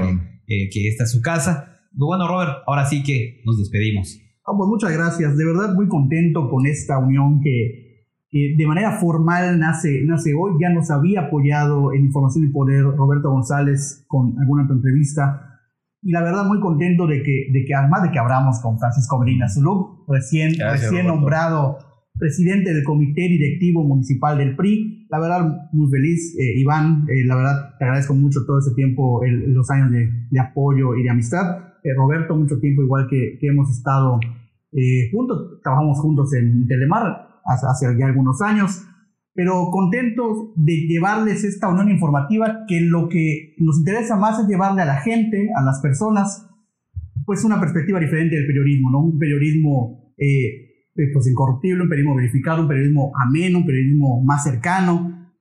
que, 0.48 0.64
eh, 0.64 0.70
que 0.72 0.88
esta 0.88 1.04
es 1.04 1.12
su 1.12 1.22
casa. 1.22 1.73
Pues 1.96 2.06
bueno, 2.08 2.28
Robert, 2.28 2.64
ahora 2.68 2.86
sí 2.86 3.04
que 3.04 3.42
nos 3.46 3.58
despedimos. 3.58 4.20
Ah, 4.46 4.52
pues 4.58 4.68
muchas 4.68 4.92
gracias. 4.92 5.38
De 5.38 5.46
verdad 5.46 5.74
muy 5.76 5.88
contento 5.88 6.50
con 6.50 6.66
esta 6.66 6.98
unión 6.98 7.40
que, 7.42 8.08
que 8.30 8.56
de 8.58 8.68
manera 8.68 8.94
formal 9.00 9.60
nace, 9.60 10.02
nace 10.06 10.34
hoy. 10.34 10.54
Ya 10.60 10.70
nos 10.70 10.90
había 10.92 11.22
apoyado 11.22 11.94
en 11.94 12.06
Información 12.06 12.46
y 12.46 12.48
Poder 12.52 12.84
Roberto 12.84 13.30
González 13.30 14.04
con 14.08 14.36
alguna 14.40 14.64
otra 14.64 14.76
entrevista. 14.76 15.50
Y 16.02 16.12
la 16.12 16.22
verdad 16.22 16.46
muy 16.46 16.60
contento 16.60 17.08
de 17.08 17.24
que, 17.24 17.48
de 17.54 17.64
que 17.64 17.74
además 17.74 18.04
de 18.04 18.12
que 18.12 18.20
hablamos 18.20 18.60
con 18.60 18.78
Francisco 18.78 19.18
Medina 19.20 19.48
Zulú, 19.48 20.04
recién, 20.10 20.52
Gracias, 20.58 20.90
recién 20.92 21.06
Roberto. 21.08 21.16
nombrado 21.16 21.78
presidente 22.20 22.74
del 22.74 22.84
Comité 22.84 23.22
Directivo 23.22 23.84
Municipal 23.86 24.38
del 24.38 24.56
PRI. 24.56 25.08
La 25.10 25.20
verdad 25.20 25.70
muy 25.72 25.90
feliz, 25.90 26.36
eh, 26.38 26.60
Iván. 26.60 27.06
eh, 27.10 27.24
la 27.26 27.36
verdad 27.36 27.76
te 27.80 27.86
agradezco 27.86 28.14
mucho 28.16 28.42
todo 28.46 28.60
ese 28.60 28.74
tiempo, 28.76 29.24
el- 29.24 29.54
los 29.54 29.70
años 29.72 29.92
de, 29.92 30.10
de 30.30 30.40
apoyo 30.40 30.96
y 30.96 31.04
de 31.04 31.10
amistad. 31.10 31.73
Eh, 31.84 31.94
Roberto, 31.94 32.36
mucho 32.36 32.60
tiempo 32.60 32.82
igual 32.82 33.08
que, 33.10 33.38
hemos 33.42 33.70
estado 33.70 34.18
eh, 34.72 35.10
juntos, 35.12 35.60
trabajamos 35.62 36.00
juntos 36.00 36.34
en 36.34 36.66
Telemar 36.66 37.42
hace, 37.46 37.86
ya 38.00 38.06
algunos 38.06 38.42
años, 38.42 38.88
pero 39.34 39.70
contentos 39.70 40.54
de 40.56 40.88
llevarles 40.88 41.44
esta 41.44 41.68
unión 41.68 41.90
informativa 41.90 42.64
que 42.70 42.80
lo 42.80 43.10
que 43.10 43.56
nos 43.58 43.80
interesa 43.80 44.16
más 44.16 44.40
es 44.40 44.48
llevarle 44.48 44.82
a 44.82 44.86
la 44.86 45.02
gente, 45.02 45.50
a 45.58 45.62
las 45.62 45.82
personas, 45.82 46.50
pues 47.26 47.44
una 47.44 47.60
perspectiva 47.60 48.00
diferente 48.00 48.38
del 48.38 48.48
periodismo, 48.48 48.90
¿no? 48.90 49.00
Un 49.00 49.20
periodismo 49.20 50.14
eh, 50.18 50.88
eh, 50.96 51.12
pues 51.12 51.28
incorruptible, 51.28 51.84
un 51.84 51.90
periodismo 51.90 52.16
verificado, 52.16 52.62
un 52.62 52.70
periodismo 52.70 53.12
ameno, 53.18 53.58
un 53.58 53.66
periodismo 53.66 54.24
más 54.24 54.44
cercano. 54.44 55.34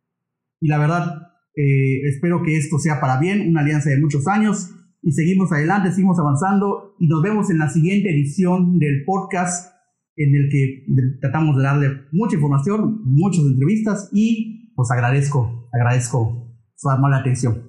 Y 0.61 0.67
la 0.67 0.79
verdad, 0.79 1.29
espero 1.55 2.43
que 2.43 2.57
esto 2.57 2.79
sea 2.79 3.01
para 3.01 3.21
bien, 3.21 3.49
una 3.49 3.61
alianza 3.61 3.91
de 3.91 4.01
muchos 4.01 4.27
años. 4.27 4.82
Y 5.03 5.13
seguimos 5.13 5.51
adelante, 5.53 5.91
seguimos 5.91 6.19
avanzando 6.19 6.95
y 7.01 7.09
nos 7.09 7.23
vemos 7.23 7.51
en 7.51 7.59
la 7.59 7.69
siguiente 7.69 8.11
edición 8.11 8.79
del 8.79 9.05
podcast 9.05 9.73
en 10.17 10.35
el 10.35 10.49
que 10.49 10.85
tratamos 11.21 11.57
de 11.57 11.63
darle 11.63 11.89
mucha 12.13 12.37
información, 12.37 13.01
muchas 13.05 13.45
entrevistas 13.45 14.11
y 14.13 14.73
pues 14.75 14.91
agradezco, 14.91 15.69
agradezco 15.73 16.55
su 16.77 16.89
amable 16.89 17.17
atención. 17.17 17.69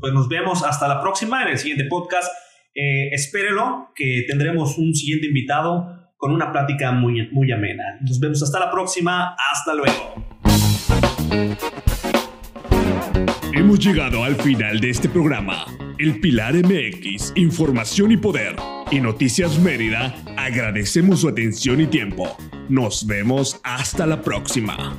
Pues 0.00 0.12
nos 0.12 0.28
vemos 0.28 0.64
hasta 0.64 0.88
la 0.88 1.00
próxima 1.00 1.42
en 1.42 1.50
el 1.50 1.58
siguiente 1.58 1.84
podcast. 1.88 2.32
Eh, 2.74 3.08
espérelo, 3.12 3.90
que 3.94 4.24
tendremos 4.28 4.78
un 4.78 4.94
siguiente 4.94 5.26
invitado 5.26 6.12
con 6.16 6.32
una 6.32 6.52
plática 6.52 6.92
muy, 6.92 7.28
muy 7.32 7.52
amena. 7.52 7.98
Nos 8.00 8.18
vemos 8.20 8.42
hasta 8.42 8.58
la 8.58 8.70
próxima. 8.70 9.36
Hasta 9.52 9.74
luego. 9.74 10.14
Hemos 13.54 13.80
llegado 13.80 14.24
al 14.24 14.34
final 14.36 14.80
de 14.80 14.88
este 14.88 15.10
programa. 15.10 15.66
El 15.98 16.20
Pilar 16.20 16.54
MX, 16.54 17.34
Información 17.36 18.10
y 18.10 18.16
Poder 18.16 18.56
y 18.90 18.98
Noticias 18.98 19.58
Mérida, 19.58 20.14
agradecemos 20.38 21.20
su 21.20 21.28
atención 21.28 21.82
y 21.82 21.86
tiempo. 21.86 22.34
Nos 22.70 23.06
vemos 23.06 23.60
hasta 23.62 24.06
la 24.06 24.22
próxima. 24.22 24.98